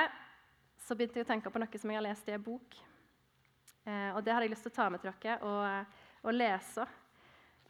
så 0.79 0.95
begynte 0.95 1.19
jeg 1.19 1.27
å 1.27 1.31
tenke 1.33 1.51
på 1.51 1.59
noe 1.59 1.81
som 1.81 1.91
jeg 1.91 1.99
har 1.99 2.07
lest 2.07 2.31
i 2.31 2.37
en 2.37 2.47
bok. 2.47 2.79
Eh, 3.83 4.15
og 4.15 4.23
Det 4.23 4.31
hadde 4.31 4.47
jeg 4.47 4.55
lyst 4.55 4.63
til 4.69 4.71
å 4.71 4.77
ta 4.79 4.87
med 4.89 5.03
til 5.03 5.11
dere 5.11 5.37
og, 5.43 5.99
og 6.23 6.33
lese. 6.37 6.87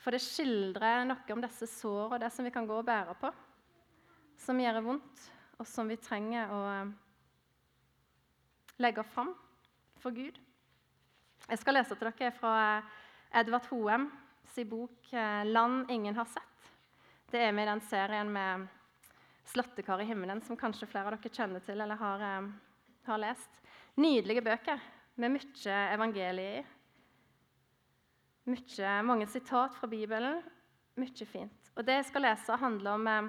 For 0.02 0.14
det 0.14 0.22
skildrer 0.22 1.06
noe 1.08 1.34
om 1.34 1.42
disse 1.44 1.68
sårene, 1.70 2.22
det 2.22 2.30
som 2.34 2.46
vi 2.46 2.54
kan 2.54 2.68
gå 2.70 2.78
og 2.78 2.86
bære 2.88 3.16
på. 3.20 3.32
Som 4.38 4.62
gjør 4.62 4.84
vondt, 4.86 5.24
og 5.58 5.66
som 5.68 5.90
vi 5.90 5.98
trenger 5.98 6.54
å 6.54 6.60
eh, 6.70 6.92
legge 8.84 9.06
fram 9.10 9.34
for 9.98 10.14
Gud. 10.14 10.38
Jeg 11.48 11.62
skal 11.62 11.80
lese 11.80 11.98
til 11.98 12.12
dere 12.12 12.34
fra 12.36 12.54
eh, 12.78 12.96
Edvard 13.42 13.66
Hoem 13.72 14.10
sin 14.54 14.70
bok 14.70 15.10
eh, 15.14 15.44
'Land 15.50 15.90
ingen 15.92 16.16
har 16.16 16.30
sett'. 16.30 16.72
Det 17.32 17.42
er 17.44 17.52
med 17.52 17.66
i 17.66 17.72
den 17.72 17.82
serien 17.90 18.30
med 18.32 18.68
'Slåttekar 19.50 20.02
i 20.02 20.06
himmelen', 20.06 20.44
som 20.46 20.58
kanskje 20.58 20.88
flere 20.88 21.10
av 21.10 21.18
dere 21.18 21.34
kjenner 21.34 21.66
til 21.66 21.82
eller 21.82 21.96
har, 21.96 22.52
har 23.08 23.18
lest. 23.18 23.62
Nydelige 23.98 24.44
bøker 24.46 24.80
med 25.16 25.34
mye 25.34 25.78
evangelie 25.96 26.60
i. 26.60 26.66
Mye, 28.48 28.92
mange 29.04 29.26
sitat 29.28 29.74
fra 29.76 29.90
Bibelen. 29.92 30.38
Mye 30.96 31.26
fint. 31.28 31.72
Og 31.76 31.84
Det 31.84 31.98
jeg 31.98 32.06
skal 32.08 32.24
lese, 32.24 32.56
handler 32.56 32.92
om, 32.94 33.08
eh, 33.08 33.26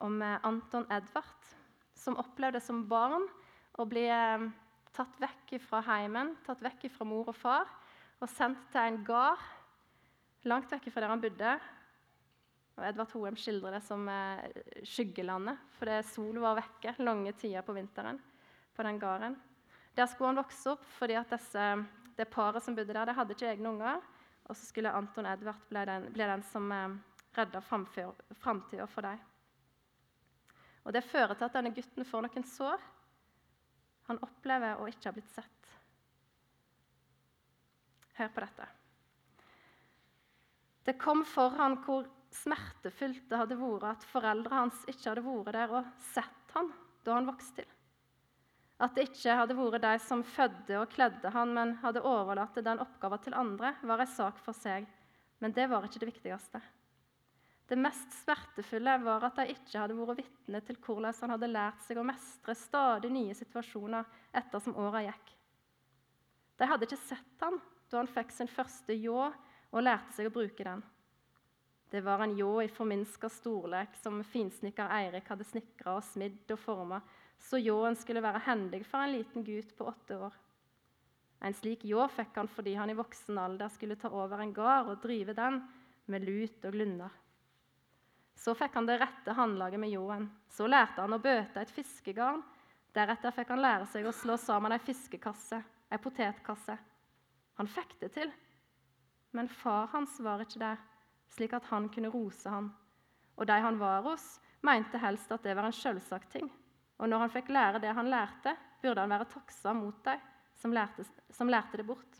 om 0.00 0.22
eh, 0.22 0.38
Anton 0.44 0.84
Edvard, 0.92 1.54
som 1.96 2.18
opplevde 2.20 2.60
som 2.60 2.82
barn 2.88 3.24
å 3.80 3.86
bli 3.88 4.04
eh, 4.04 4.44
tatt 4.92 5.16
vekk 5.16 5.56
fra 5.64 5.80
heimen, 5.80 6.34
tatt 6.44 6.60
vekk 6.60 6.90
fra 6.92 7.08
mor 7.08 7.32
og 7.32 7.38
far, 7.40 7.72
og 8.20 8.28
sendt 8.28 8.68
til 8.68 8.82
en 8.82 9.00
gard 9.02 9.40
langt 10.44 10.68
vekk 10.68 10.92
fra 10.92 11.06
der 11.06 11.14
han 11.14 11.24
bodde. 11.24 11.56
Og 12.76 12.84
Edvard 12.84 13.16
Hoem 13.16 13.40
skildrer 13.40 13.78
det 13.78 13.82
som 13.88 14.04
skyggelandet, 14.84 15.56
fordi 15.78 16.02
sola 16.04 16.44
var 16.50 16.60
vekke 16.60 16.98
lange 17.00 17.32
tider 17.32 17.64
på 17.64 17.80
vinteren 17.80 18.20
på 18.76 18.84
den 18.84 19.00
gården. 19.00 19.40
Der 19.96 20.06
skulle 20.06 20.34
han 20.34 20.44
vokse 20.44 20.76
opp 20.76 20.84
fordi 21.00 21.16
at 21.16 21.32
disse, 21.32 21.74
det 22.16 22.28
paret 22.28 22.60
som 22.62 22.76
bodde 22.76 22.92
der, 22.92 23.08
de 23.08 23.16
hadde 23.16 23.32
ikke 23.32 23.54
egne 23.56 23.72
unger. 23.72 24.00
Og 24.50 24.56
så 24.58 24.66
skulle 24.66 24.90
Anton 24.90 25.28
Edvard 25.30 25.62
bli 25.70 25.84
den, 25.86 26.08
bli 26.12 26.26
den 26.26 26.42
som 26.50 26.72
eh, 26.74 26.96
redda 27.38 27.60
framtida 27.62 28.86
for 28.90 29.06
dem. 29.06 29.20
Og 30.82 30.92
Det 30.92 31.04
fører 31.06 31.36
til 31.36 31.46
at 31.46 31.54
denne 31.54 31.70
gutten 31.76 32.06
får 32.08 32.26
noen 32.26 32.46
sår. 32.50 32.82
Han 34.08 34.18
opplever 34.26 34.80
å 34.80 34.88
ikke 34.90 35.06
ha 35.06 35.14
blitt 35.14 35.30
sett. 35.30 35.74
Hør 38.18 38.32
på 38.34 38.42
dette. 38.42 38.68
Det 40.88 40.96
kom 40.98 41.22
for 41.28 41.54
han 41.60 41.78
hvor 41.84 42.08
smertefullt 42.34 43.28
det 43.30 43.38
hadde 43.38 43.58
vært 43.60 43.86
at 43.92 44.06
foreldrene 44.10 44.64
hans 44.64 44.82
ikke 44.90 45.12
hadde 45.12 45.26
vært 45.28 45.54
der 45.54 45.76
og 45.78 45.92
sett 46.10 46.56
han 46.56 46.72
da 47.06 47.20
han 47.20 47.30
vokste 47.30 47.62
til. 47.62 47.76
At 48.80 48.96
det 48.96 49.10
ikke 49.10 49.36
hadde 49.36 49.56
vært 49.58 49.84
de 49.84 49.94
som 50.00 50.22
fødte 50.24 50.78
og 50.80 50.88
kledde 50.94 51.32
han, 51.34 51.52
men 51.52 51.76
hadde 51.82 52.04
overlatt 52.06 52.56
den 52.64 52.80
oppgaven 52.80 53.20
til 53.26 53.36
andre, 53.36 53.74
var 53.84 54.00
en 54.00 54.14
sak 54.14 54.40
for 54.40 54.56
seg. 54.56 54.86
Men 55.40 55.52
det 55.56 55.66
var 55.68 55.84
ikke 55.84 56.00
det 56.00 56.12
viktigste. 56.14 56.60
Det 57.70 57.78
mest 57.78 58.16
smertefulle 58.24 58.96
var 59.04 59.28
at 59.28 59.36
de 59.38 59.52
ikke 59.52 59.78
hadde 59.78 59.94
vært 59.94 60.24
vitne 60.24 60.62
til 60.66 60.78
hvordan 60.82 61.14
han 61.20 61.34
hadde 61.36 61.50
lært 61.52 61.84
seg 61.86 62.00
å 62.00 62.06
mestre 62.08 62.56
stadig 62.58 63.12
nye 63.14 63.36
situasjoner 63.38 64.08
etter 64.40 64.64
som 64.64 64.74
åra 64.80 65.04
gikk. 65.04 65.28
De 66.58 66.66
hadde 66.66 66.88
ikke 66.88 66.98
sett 67.04 67.44
han 67.44 67.60
da 67.90 68.00
han 68.00 68.10
fikk 68.10 68.32
sin 68.34 68.50
første 68.50 68.96
ljå 68.96 69.20
og 69.20 69.84
lærte 69.84 70.16
seg 70.16 70.28
å 70.28 70.34
bruke 70.34 70.66
den. 70.66 70.82
Det 71.90 72.02
var 72.06 72.22
en 72.22 72.34
ljå 72.38 72.50
i 72.64 72.72
forminska 72.74 73.30
storlek 73.32 73.94
som 74.02 74.18
finsnekker 74.26 74.90
Eirik 74.94 75.30
hadde 75.30 75.46
snekra 75.46 75.96
og 75.98 76.04
smidd 76.06 76.50
og 76.54 76.60
forma, 76.62 77.00
så 77.40 77.58
ljåen 77.58 77.96
skulle 77.96 78.22
være 78.22 78.42
hendig 78.44 78.82
for 78.86 79.02
en 79.02 79.14
liten 79.14 79.44
gutt 79.44 79.72
på 79.76 79.88
åtte 79.88 80.18
år. 80.20 80.34
En 81.40 81.56
slik 81.56 81.86
ljå 81.88 82.04
fikk 82.12 82.36
han 82.36 82.50
fordi 82.52 82.74
han 82.76 82.92
i 82.92 82.96
voksen 82.98 83.38
alder 83.40 83.72
skulle 83.72 83.96
ta 83.96 84.10
over 84.12 84.42
en 84.44 84.52
gard 84.52 84.90
og 84.92 85.00
drive 85.02 85.32
den 85.36 85.62
med 86.12 86.26
lut 86.26 86.66
og 86.68 86.76
glunder. 86.76 87.14
Så 88.36 88.54
fikk 88.56 88.76
han 88.76 88.88
det 88.88 88.98
rette 89.00 89.32
håndlaget 89.36 89.80
med 89.80 89.92
ljåen. 89.92 90.28
Så 90.52 90.68
lærte 90.68 91.00
han 91.00 91.16
å 91.16 91.20
bøte 91.20 91.60
et 91.60 91.72
fiskegarn. 91.72 92.42
Deretter 92.96 93.32
fikk 93.36 93.52
han 93.52 93.62
lære 93.62 93.88
seg 93.88 94.06
å 94.08 94.14
slå 94.16 94.36
sammen 94.40 94.74
ei 94.74 94.80
fiskekasse, 94.84 95.60
ei 95.92 96.00
potetkasse. 96.02 96.76
Han 97.60 97.68
fikk 97.68 97.98
det 98.00 98.12
til, 98.16 98.30
men 99.36 99.48
far 99.60 99.90
hans 99.92 100.16
var 100.24 100.42
ikke 100.42 100.62
der, 100.62 100.80
slik 101.36 101.52
at 101.54 101.68
han 101.70 101.88
kunne 101.92 102.10
rose 102.12 102.50
han. 102.50 102.70
Og 103.36 103.46
de 103.46 103.58
han 103.62 103.78
var 103.80 104.02
hos, 104.08 104.24
mente 104.66 104.98
helst 105.00 105.30
at 105.32 105.44
det 105.44 105.54
var 105.56 105.68
en 105.68 105.76
selvsagt 105.76 106.32
ting. 106.32 106.48
Og 107.00 107.08
når 107.08 107.24
han 107.24 107.32
fikk 107.32 107.48
lære 107.52 107.80
det 107.82 107.94
han 107.96 108.10
lærte, 108.12 108.54
burde 108.82 109.00
han 109.00 109.12
være 109.12 109.28
takksam 109.32 109.80
mot 109.84 110.02
dem 110.04 110.20
som 110.60 110.74
som 111.32 111.48
lærte 111.48 111.78
det 111.80 111.86
bort. 111.88 112.18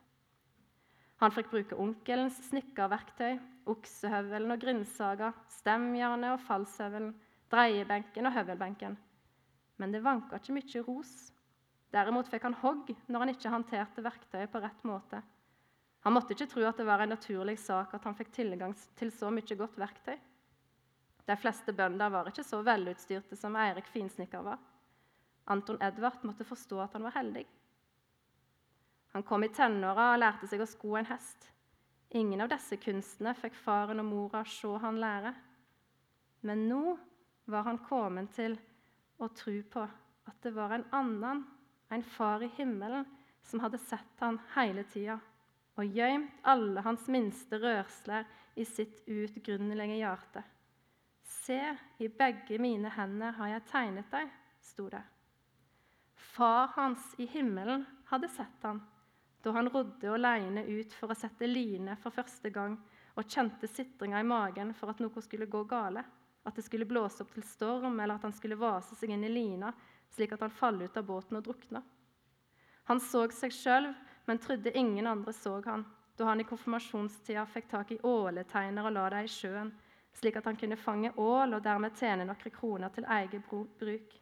Han 1.21 1.33
fikk 1.37 1.51
bruke 1.53 1.77
onkelens 1.77 2.39
snekkerverktøy, 2.49 3.37
oksehøvelen 3.69 4.55
og 4.55 4.63
grindsaga, 4.63 5.35
stemjernet 5.53 6.33
og 6.33 6.41
falshøvelen, 6.47 7.11
dreiebenken 7.53 8.31
og 8.31 8.33
høvelbenken. 8.39 8.97
Men 9.77 9.93
det 9.93 10.01
vanka 10.05 10.41
ikke 10.41 10.57
mye 10.57 10.85
ros. 10.87 11.13
Derimot 11.93 12.31
fikk 12.33 12.47
han 12.49 12.57
hogg 12.63 12.95
når 13.11 13.25
han 13.25 13.35
ikke 13.35 13.53
håndterte 13.53 14.05
verktøyet 14.07 14.53
på 14.53 14.65
rett 14.65 14.89
måte. 14.89 15.21
Han 16.07 16.17
måtte 16.17 16.33
ikke 16.33 16.49
tro 16.49 16.65
at 16.65 16.81
det 16.81 16.89
var 16.89 17.05
en 17.05 17.13
naturlig 17.13 17.59
sak 17.61 17.93
at 17.93 18.07
han 18.09 18.17
fikk 18.17 18.33
tilgang 18.33 18.73
til 18.97 19.13
så 19.13 19.29
mye 19.35 19.61
godt 19.61 19.77
verktøy. 19.81 20.17
De 21.29 21.37
fleste 21.37 21.75
bønder 21.77 22.09
var 22.11 22.31
ikke 22.31 22.47
så 22.47 22.63
velutstyrte 22.65 23.37
som 23.37 23.59
Eirik 23.61 23.91
finsnikker 23.93 24.41
var. 24.47 24.61
Anton 25.45 25.81
Edvard 25.83 26.25
måtte 26.25 26.45
forstå 26.45 26.81
at 26.85 26.97
han 26.97 27.07
var 27.07 27.17
heldig. 27.17 27.47
Han 29.13 29.23
kom 29.27 29.45
i 29.45 29.51
tenåra 29.55 30.13
og 30.15 30.21
lærte 30.23 30.49
seg 30.51 30.63
å 30.63 30.69
sko 30.71 30.95
en 30.99 31.09
hest. 31.09 31.49
Ingen 32.15 32.43
av 32.43 32.51
disse 32.51 32.79
kunstene 32.83 33.35
fikk 33.39 33.57
faren 33.59 34.03
og 34.03 34.07
mora 34.11 34.45
se 34.47 34.71
han 34.83 35.01
lære. 35.03 35.33
Men 36.47 36.67
nå 36.69 36.97
var 37.51 37.67
han 37.67 37.81
kommet 37.87 38.33
til 38.35 38.57
å 39.19 39.29
tro 39.35 39.57
på 39.73 39.83
at 40.31 40.39
det 40.45 40.55
var 40.55 40.75
en 40.75 40.87
annen, 40.95 41.43
en 41.91 42.07
far 42.17 42.43
i 42.43 42.51
himmelen, 42.57 43.07
som 43.43 43.63
hadde 43.65 43.81
sett 43.83 44.23
han 44.23 44.39
hele 44.55 44.85
tida 44.93 45.19
og 45.81 45.97
gjemt 45.97 46.43
alle 46.51 46.83
hans 46.85 47.07
minste 47.09 47.59
rørsler 47.61 48.27
i 48.61 48.67
sitt 48.69 49.01
uutgrunnelige 49.09 50.01
hjerte. 50.03 50.43
Se, 51.25 51.61
i 51.99 52.09
begge 52.09 52.59
mine 52.61 52.91
hender 52.93 53.33
har 53.39 53.55
jeg 53.55 53.67
tegnet 53.71 54.11
deg, 54.13 54.29
sto 54.61 54.89
det. 54.93 55.03
Far 56.31 56.71
hans 56.77 57.15
i 57.19 57.27
himmelen 57.27 57.85
hadde 58.11 58.29
sett 58.29 58.63
han 58.63 58.81
da 59.43 59.51
han 59.51 59.69
rodde 59.69 60.13
alene 60.13 60.65
ut 60.65 60.93
for 60.93 61.13
å 61.13 61.17
sette 61.17 61.49
line 61.49 61.97
for 62.03 62.13
første 62.13 62.51
gang 62.53 62.77
og 63.19 63.29
kjente 63.29 63.69
sitringa 63.69 64.21
i 64.21 64.27
magen 64.27 64.75
for 64.77 64.93
at 64.93 65.01
noe 65.01 65.23
skulle 65.25 65.49
gå 65.51 65.63
gale, 65.69 66.03
at 66.45 66.57
det 66.57 66.65
skulle 66.65 66.89
blåse 66.89 67.25
opp 67.25 67.33
til 67.35 67.45
storm, 67.45 67.99
eller 68.01 68.19
at 68.19 68.27
han 68.29 68.37
skulle 68.37 68.59
vase 68.61 68.97
seg 68.97 69.15
inn 69.15 69.25
i 69.25 69.33
lina 69.33 69.73
slik 70.13 70.35
at 70.35 70.45
han 70.45 70.53
faller 70.53 70.91
ut 70.91 70.97
av 70.97 71.07
båten 71.07 71.39
og 71.39 71.45
drukna. 71.47 71.83
Han 72.91 73.01
så 73.01 73.27
seg 73.33 73.55
sjøl, 73.55 73.91
men 74.27 74.41
trodde 74.43 74.77
ingen 74.77 75.07
andre 75.07 75.33
så 75.33 75.61
han, 75.67 75.85
da 76.17 76.27
han 76.29 76.43
i 76.43 76.49
konfirmasjonstida 76.49 77.47
fikk 77.49 77.71
tak 77.71 77.93
i 77.95 78.01
åleteiner 78.05 78.89
og 78.89 78.97
la 78.97 79.07
dem 79.15 79.29
i 79.29 79.31
sjøen, 79.31 79.71
slik 80.13 80.37
at 80.37 80.49
han 80.51 80.59
kunne 80.59 80.77
fange 80.77 81.13
ål 81.17 81.55
og 81.55 81.63
dermed 81.65 81.97
tjene 81.97 82.27
noen 82.27 82.55
kroner 82.55 82.93
til 82.95 83.07
eget 83.09 83.47
bruk. 83.47 84.17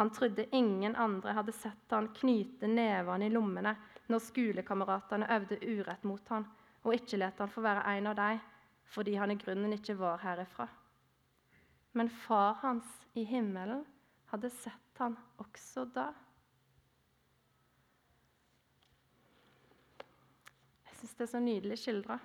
Han 0.00 0.10
trodde 0.10 0.56
ingen 0.56 0.96
andre 0.96 1.32
hadde 1.32 1.52
sett 1.52 1.90
han 1.90 2.06
knyte 2.08 2.64
nevene 2.66 3.26
i 3.26 3.30
lommene 3.30 3.74
når 4.08 4.22
skolekameratene 4.24 5.26
øvde 5.34 5.58
urett 5.60 6.06
mot 6.08 6.30
han, 6.32 6.46
og 6.88 6.94
ikke 6.96 7.18
lot 7.20 7.42
han 7.42 7.52
få 7.52 7.60
være 7.60 7.82
en 7.98 8.08
av 8.08 8.16
dem 8.16 8.40
fordi 8.94 9.18
han 9.20 9.34
i 9.34 9.36
grunnen 9.36 9.74
ikke 9.76 9.98
var 10.00 10.22
herifra. 10.22 10.64
Men 11.92 12.08
far 12.08 12.56
hans 12.62 12.88
i 13.12 13.26
himmelen 13.28 13.82
hadde 14.32 14.48
sett 14.54 15.04
han 15.04 15.18
også 15.44 15.84
da. 15.92 16.06
Jeg 20.88 20.96
syns 21.02 21.14
det 21.20 21.28
er 21.28 21.32
så 21.34 21.44
nydelig 21.44 21.80
skildra. 21.84 22.16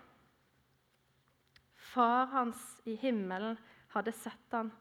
Far 1.92 2.32
hans 2.40 2.64
i 2.88 2.96
himmelen 3.04 3.60
hadde 3.92 4.16
sett 4.16 4.56
han 4.56 4.72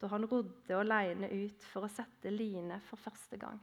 da 0.00 0.10
han 0.10 0.26
rodde 0.28 0.76
alene 0.76 1.30
ut 1.30 1.64
for 1.70 1.86
å 1.86 1.92
sette 1.92 2.32
line 2.32 2.80
for 2.88 3.00
første 3.00 3.38
gang. 3.40 3.60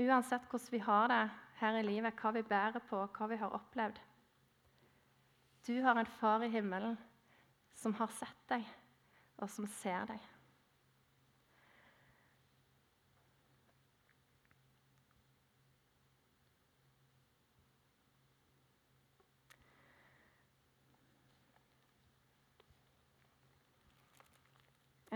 Uansett 0.00 0.46
hvordan 0.48 0.72
vi 0.72 0.80
har 0.80 1.08
det 1.12 1.22
her 1.60 1.76
i 1.76 1.84
livet, 1.84 2.16
hva 2.16 2.32
vi 2.32 2.42
bærer 2.46 2.80
på, 2.88 3.02
hva 3.04 3.28
vi 3.28 3.36
har 3.36 3.52
opplevd 3.56 4.00
Du 5.66 5.74
har 5.84 5.98
en 6.00 6.08
far 6.18 6.42
i 6.42 6.48
himmelen 6.48 6.96
som 7.76 7.92
har 7.98 8.08
sett 8.16 8.44
deg, 8.48 8.64
og 9.40 9.50
som 9.52 9.66
ser 9.80 10.08
deg. 10.08 10.29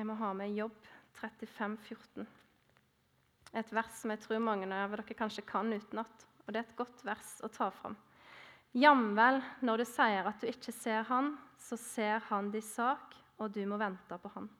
Jeg 0.04 0.10
må 0.10 0.18
ha 0.20 0.34
med 0.36 0.52
jobb 0.52 0.88
35, 1.16 1.74
14. 1.80 2.26
Et 3.56 3.70
vers 3.72 3.92
som 3.96 4.10
jeg 4.12 4.20
tror 4.20 4.42
mange 4.44 4.66
av 4.68 4.92
dere 4.92 5.14
kanskje 5.16 5.40
kan 5.48 5.72
utenat. 5.72 6.24
Og 6.44 6.50
det 6.52 6.60
er 6.60 6.66
et 6.66 6.74
godt 6.76 7.00
vers 7.08 7.30
å 7.40 7.48
ta 7.48 7.70
fram. 7.72 7.96
Jamvel, 8.76 9.40
når 9.64 9.80
du 9.80 9.84
sier 9.88 10.28
at 10.28 10.44
du 10.44 10.50
ikke 10.50 10.74
ser 10.76 11.06
Han, 11.08 11.30
så 11.56 11.78
ser 11.80 12.20
Han 12.28 12.50
din 12.52 12.66
sak, 12.66 13.16
og 13.40 13.54
du 13.56 13.62
må 13.64 13.78
vente 13.80 14.18
på 14.20 14.32
Han. 14.34 14.50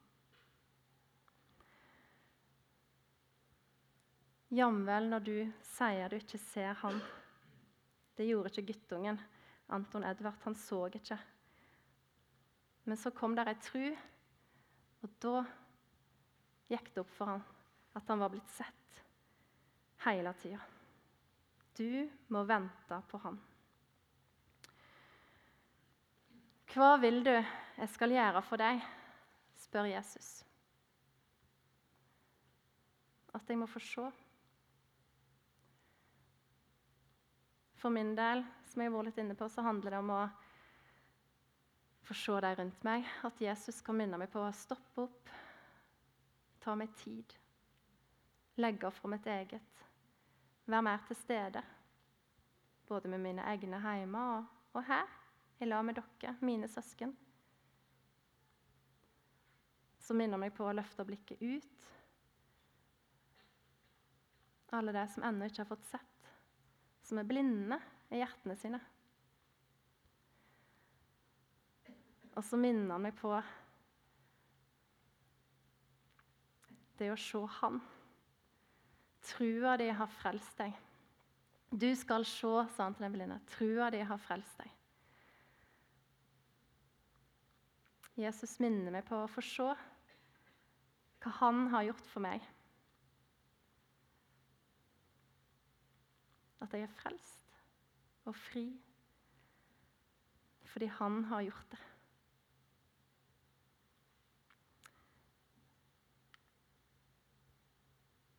Jamvel 4.49 5.11
når 5.13 5.29
du 5.29 5.37
sier 5.75 6.09
du 6.09 6.17
ikke 6.23 6.41
ser 6.47 6.73
Han. 6.87 7.03
Det 8.17 8.31
gjorde 8.31 8.55
ikke 8.55 8.71
guttungen. 8.73 9.21
Anton 9.69 10.09
Edvard 10.09 10.41
han 10.49 10.57
så 10.57 10.87
ikke. 10.89 11.21
Men 12.89 12.97
så 12.97 13.13
kom 13.13 13.37
der 13.37 13.53
ei 13.53 13.61
tru, 13.61 13.93
og 15.05 15.13
da 15.21 15.43
gikk 16.73 16.95
det 16.95 17.03
opp 17.05 17.13
for 17.13 17.35
han 17.35 17.43
at 17.95 18.09
han 18.09 18.23
var 18.25 18.33
blitt 18.33 18.51
sett 18.51 19.03
hele 20.07 20.33
tida. 20.41 20.61
Du 21.77 22.09
må 22.33 22.45
vente 22.49 23.01
på 23.11 23.21
han. 23.23 23.37
Hva 26.75 26.97
vil 27.03 27.21
du 27.27 27.35
jeg 27.35 27.91
skal 27.93 28.15
gjøre 28.15 28.43
for 28.47 28.63
deg? 28.63 28.83
spør 29.65 29.89
Jesus. 29.91 30.29
At 33.35 33.49
jeg 33.51 33.59
må 33.59 33.67
få 33.71 33.83
se. 33.83 34.05
For 37.79 37.95
min 37.95 38.15
del, 38.17 38.45
som 38.71 38.83
jeg 38.83 38.91
har 38.91 38.97
vært 38.97 39.11
litt 39.11 39.23
inne 39.25 39.37
på, 39.39 39.49
så 39.51 39.65
handler 39.67 39.97
det 39.97 40.03
om 40.03 40.13
å 40.15 40.23
få 42.05 42.15
se 42.15 42.37
deg 42.45 42.59
rundt 42.59 42.85
meg. 42.87 43.07
At 43.25 43.41
Jesus 43.41 43.81
kan 43.85 43.97
minne 43.99 44.19
meg 44.21 44.31
på 44.33 44.43
å 44.43 44.53
stoppe 44.55 45.07
opp, 45.07 45.33
ta 46.65 46.77
meg 46.79 46.93
tid, 47.01 47.35
legge 48.61 48.91
fra 48.95 49.11
mitt 49.13 49.27
eget. 49.29 49.83
Være 50.65 50.85
mer 50.87 51.03
til 51.05 51.19
stede, 51.19 51.61
både 52.89 53.11
med 53.13 53.21
mine 53.21 53.45
egne 53.53 53.81
hjemme 53.85 54.23
og, 54.37 54.47
og 54.73 54.87
her 54.89 55.11
i 55.61 55.69
lag 55.69 55.85
med 55.85 55.99
dere, 55.99 56.37
mine 56.41 56.69
søsken. 56.69 57.13
Som 60.01 60.21
minner 60.21 60.41
meg 60.41 60.55
på 60.57 60.65
å 60.65 60.73
løfte 60.77 61.05
blikket 61.05 61.41
ut. 61.41 61.91
Alle 64.75 64.93
de 64.97 65.05
som 65.13 65.25
ennå 65.25 65.47
ikke 65.47 65.63
har 65.63 65.71
fått 65.71 65.87
sett, 65.87 66.33
som 67.05 67.21
er 67.21 67.29
blinde 67.29 67.79
i 68.11 68.19
hjertene 68.19 68.57
sine. 68.59 68.81
Og 72.35 72.43
så 72.45 72.59
minner 72.59 72.97
han 72.97 73.05
meg 73.05 73.15
på 73.19 73.31
det 76.99 77.11
å 77.11 77.19
se 77.19 77.43
Han. 77.61 77.81
Trua 79.25 79.77
di 79.81 79.89
har 79.89 80.11
frelst 80.21 80.59
deg. 80.61 80.75
Du 81.75 81.89
skal 81.97 82.27
se, 82.29 82.51
sa 82.77 82.85
han 82.85 82.95
til 82.95 83.07
Eveline. 83.09 83.41
Trua 83.51 83.89
di 83.91 84.03
har 84.05 84.21
frelst 84.21 84.61
deg. 84.61 84.71
Jesus 88.21 88.61
minner 88.63 88.93
meg 88.95 89.07
på 89.09 89.17
å 89.25 89.31
få 89.31 89.43
se 89.43 89.71
hva 91.25 91.33
han 91.41 91.65
har 91.73 91.89
gjort 91.89 92.11
for 92.13 92.23
meg. 92.23 92.45
At 96.63 96.77
jeg 96.77 96.87
er 96.87 96.99
frelst 97.01 97.59
og 98.29 98.37
fri 98.39 98.69
fordi 100.75 100.87
han 100.91 101.21
har 101.31 101.45
gjort 101.47 101.69
det. 101.71 101.83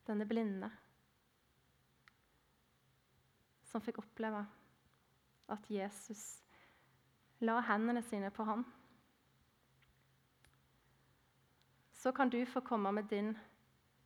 Denne 0.06 0.28
blinde 0.30 0.70
som 3.66 3.84
fikk 3.84 4.00
oppleve 4.04 4.46
at 5.52 5.70
Jesus 5.70 6.24
la 7.44 7.60
hendene 7.68 8.02
sine 8.06 8.30
på 8.34 8.46
ham. 8.48 8.64
så 12.06 12.12
kan 12.12 12.30
du 12.30 12.46
få 12.46 12.62
komme 12.62 12.92
med 12.92 13.06
din 13.06 13.38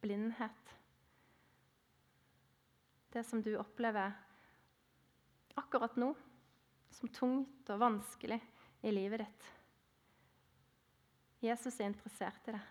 blindhet. 0.01 0.75
Det 3.09 3.23
som 3.23 3.41
du 3.41 3.57
opplever 3.57 4.13
akkurat 5.53 5.97
nå 5.99 6.13
som 6.95 7.09
tungt 7.11 7.69
og 7.69 7.81
vanskelig 7.81 8.37
i 8.87 8.93
livet 8.95 9.25
ditt. 9.25 9.49
Jesus 11.43 11.81
er 11.81 11.91
interessert 11.91 12.47
i 12.47 12.55
det. 12.55 12.63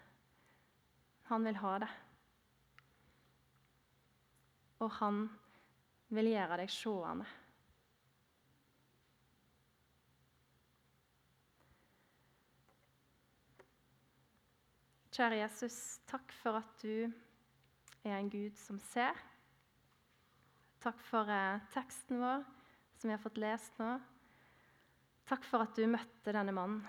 Han 1.28 1.44
vil 1.44 1.60
ha 1.60 1.74
det. 1.84 1.92
Og 4.78 4.90
han 5.00 5.24
vil 6.14 6.30
gjøre 6.32 6.60
deg 6.62 6.72
seende. 6.72 7.26
Kjære 15.18 15.40
Jesus, 15.40 15.98
takk 16.06 16.30
for 16.44 16.60
at 16.60 16.76
du 16.78 17.10
er 18.06 18.14
en 18.20 18.30
Gud 18.30 18.54
som 18.54 18.78
ser. 18.92 19.18
Takk 20.78 21.00
for 21.08 21.26
eh, 21.26 21.58
teksten 21.74 22.20
vår 22.22 22.44
som 23.00 23.10
vi 23.10 23.16
har 23.16 23.22
fått 23.22 23.40
lest 23.42 23.80
nå. 23.82 23.96
Takk 25.26 25.42
for 25.46 25.66
at 25.66 25.74
du 25.74 25.90
møtte 25.90 26.34
denne 26.34 26.54
mannen. 26.54 26.86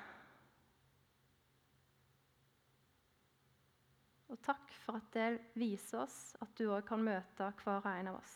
Og 4.30 4.38
takk 4.46 4.74
for 4.84 5.00
at 5.00 5.08
det 5.16 5.30
viser 5.58 6.04
oss 6.04 6.18
at 6.44 6.52
du 6.58 6.68
òg 6.70 6.84
kan 6.88 7.02
møte 7.02 7.50
hver 7.64 7.80
og 7.80 7.90
en 7.90 8.12
av 8.12 8.20
oss. 8.20 8.36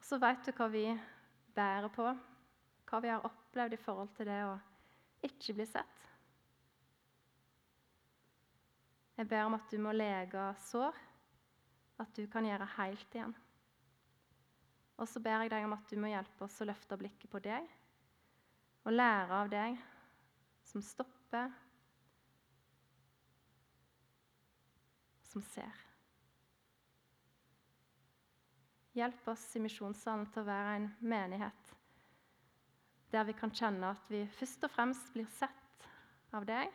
Og 0.00 0.08
så 0.08 0.18
vet 0.22 0.42
du 0.46 0.52
hva 0.56 0.66
vi 0.72 0.86
bærer 1.56 1.88
på, 1.94 2.06
hva 2.86 3.00
vi 3.02 3.12
har 3.12 3.26
opplevd 3.26 3.76
i 3.76 3.80
forhold 3.80 4.12
til 4.16 4.28
det 4.30 4.40
å 4.46 4.56
ikke 5.26 5.54
bli 5.56 5.66
sett. 5.70 6.04
Jeg 9.16 9.30
ber 9.30 9.46
om 9.46 9.56
at 9.56 9.70
du 9.72 9.78
må 9.80 9.94
lege 9.96 10.50
sår, 10.66 10.96
at 12.02 12.18
du 12.18 12.26
kan 12.28 12.44
gjøre 12.44 12.68
helt 12.76 13.14
igjen. 13.16 13.32
Og 15.00 15.08
så 15.08 15.20
ber 15.24 15.44
jeg 15.44 15.52
deg 15.52 15.64
om 15.64 15.74
at 15.76 15.88
du 15.88 15.96
må 16.00 16.10
hjelpe 16.10 16.44
oss 16.44 16.60
å 16.60 16.68
løfte 16.68 16.98
blikket 17.00 17.30
på 17.32 17.40
deg 17.44 17.64
og 18.86 18.94
lære 18.94 19.38
av 19.40 19.48
deg 19.50 19.78
som 20.66 20.82
stopper, 20.84 21.50
som 25.36 25.42
ser. 25.42 25.72
Hjelp 28.96 29.26
oss 29.28 29.44
i 29.56 29.60
Misjonssalen 29.60 30.24
til 30.32 30.40
å 30.40 30.48
være 30.48 30.76
en 30.78 30.86
menighet 31.04 31.72
der 33.12 33.26
vi 33.28 33.34
kan 33.36 33.52
kjenne 33.52 33.90
at 33.92 34.08
vi 34.08 34.22
først 34.38 34.64
og 34.64 34.72
fremst 34.72 35.12
blir 35.12 35.28
sett 35.36 35.84
av 36.32 36.48
deg 36.48 36.72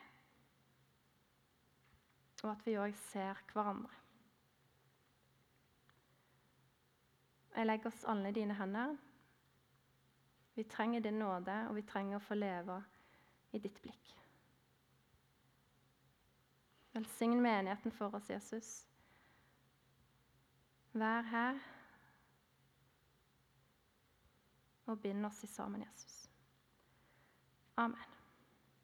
og 2.44 2.52
at 2.54 2.64
vi 2.70 2.78
òg 2.78 2.94
ser 3.08 3.42
hverandre. 3.50 3.98
Jeg 7.58 7.66
legger 7.68 7.90
oss 7.90 8.06
alle 8.14 8.30
i 8.30 8.38
dine 8.38 8.62
hender. 8.62 8.96
Vi 10.54 10.70
trenger 10.70 11.02
din 11.02 11.20
nåde, 11.20 11.58
og 11.68 11.78
vi 11.78 11.90
trenger 11.90 12.22
å 12.22 12.26
få 12.30 12.38
leve 12.38 12.82
i 13.52 13.62
ditt 13.62 13.82
blikk. 13.82 14.21
Velsign 16.94 17.42
menigheten 17.42 17.92
for 17.92 18.16
oss, 18.16 18.30
Jesus. 18.30 18.88
Vær 20.94 21.22
her 21.22 21.60
og 24.86 25.02
bind 25.02 25.26
oss 25.26 25.46
sammen, 25.50 25.82
Jesus. 25.82 26.30
Amen. 27.78 28.11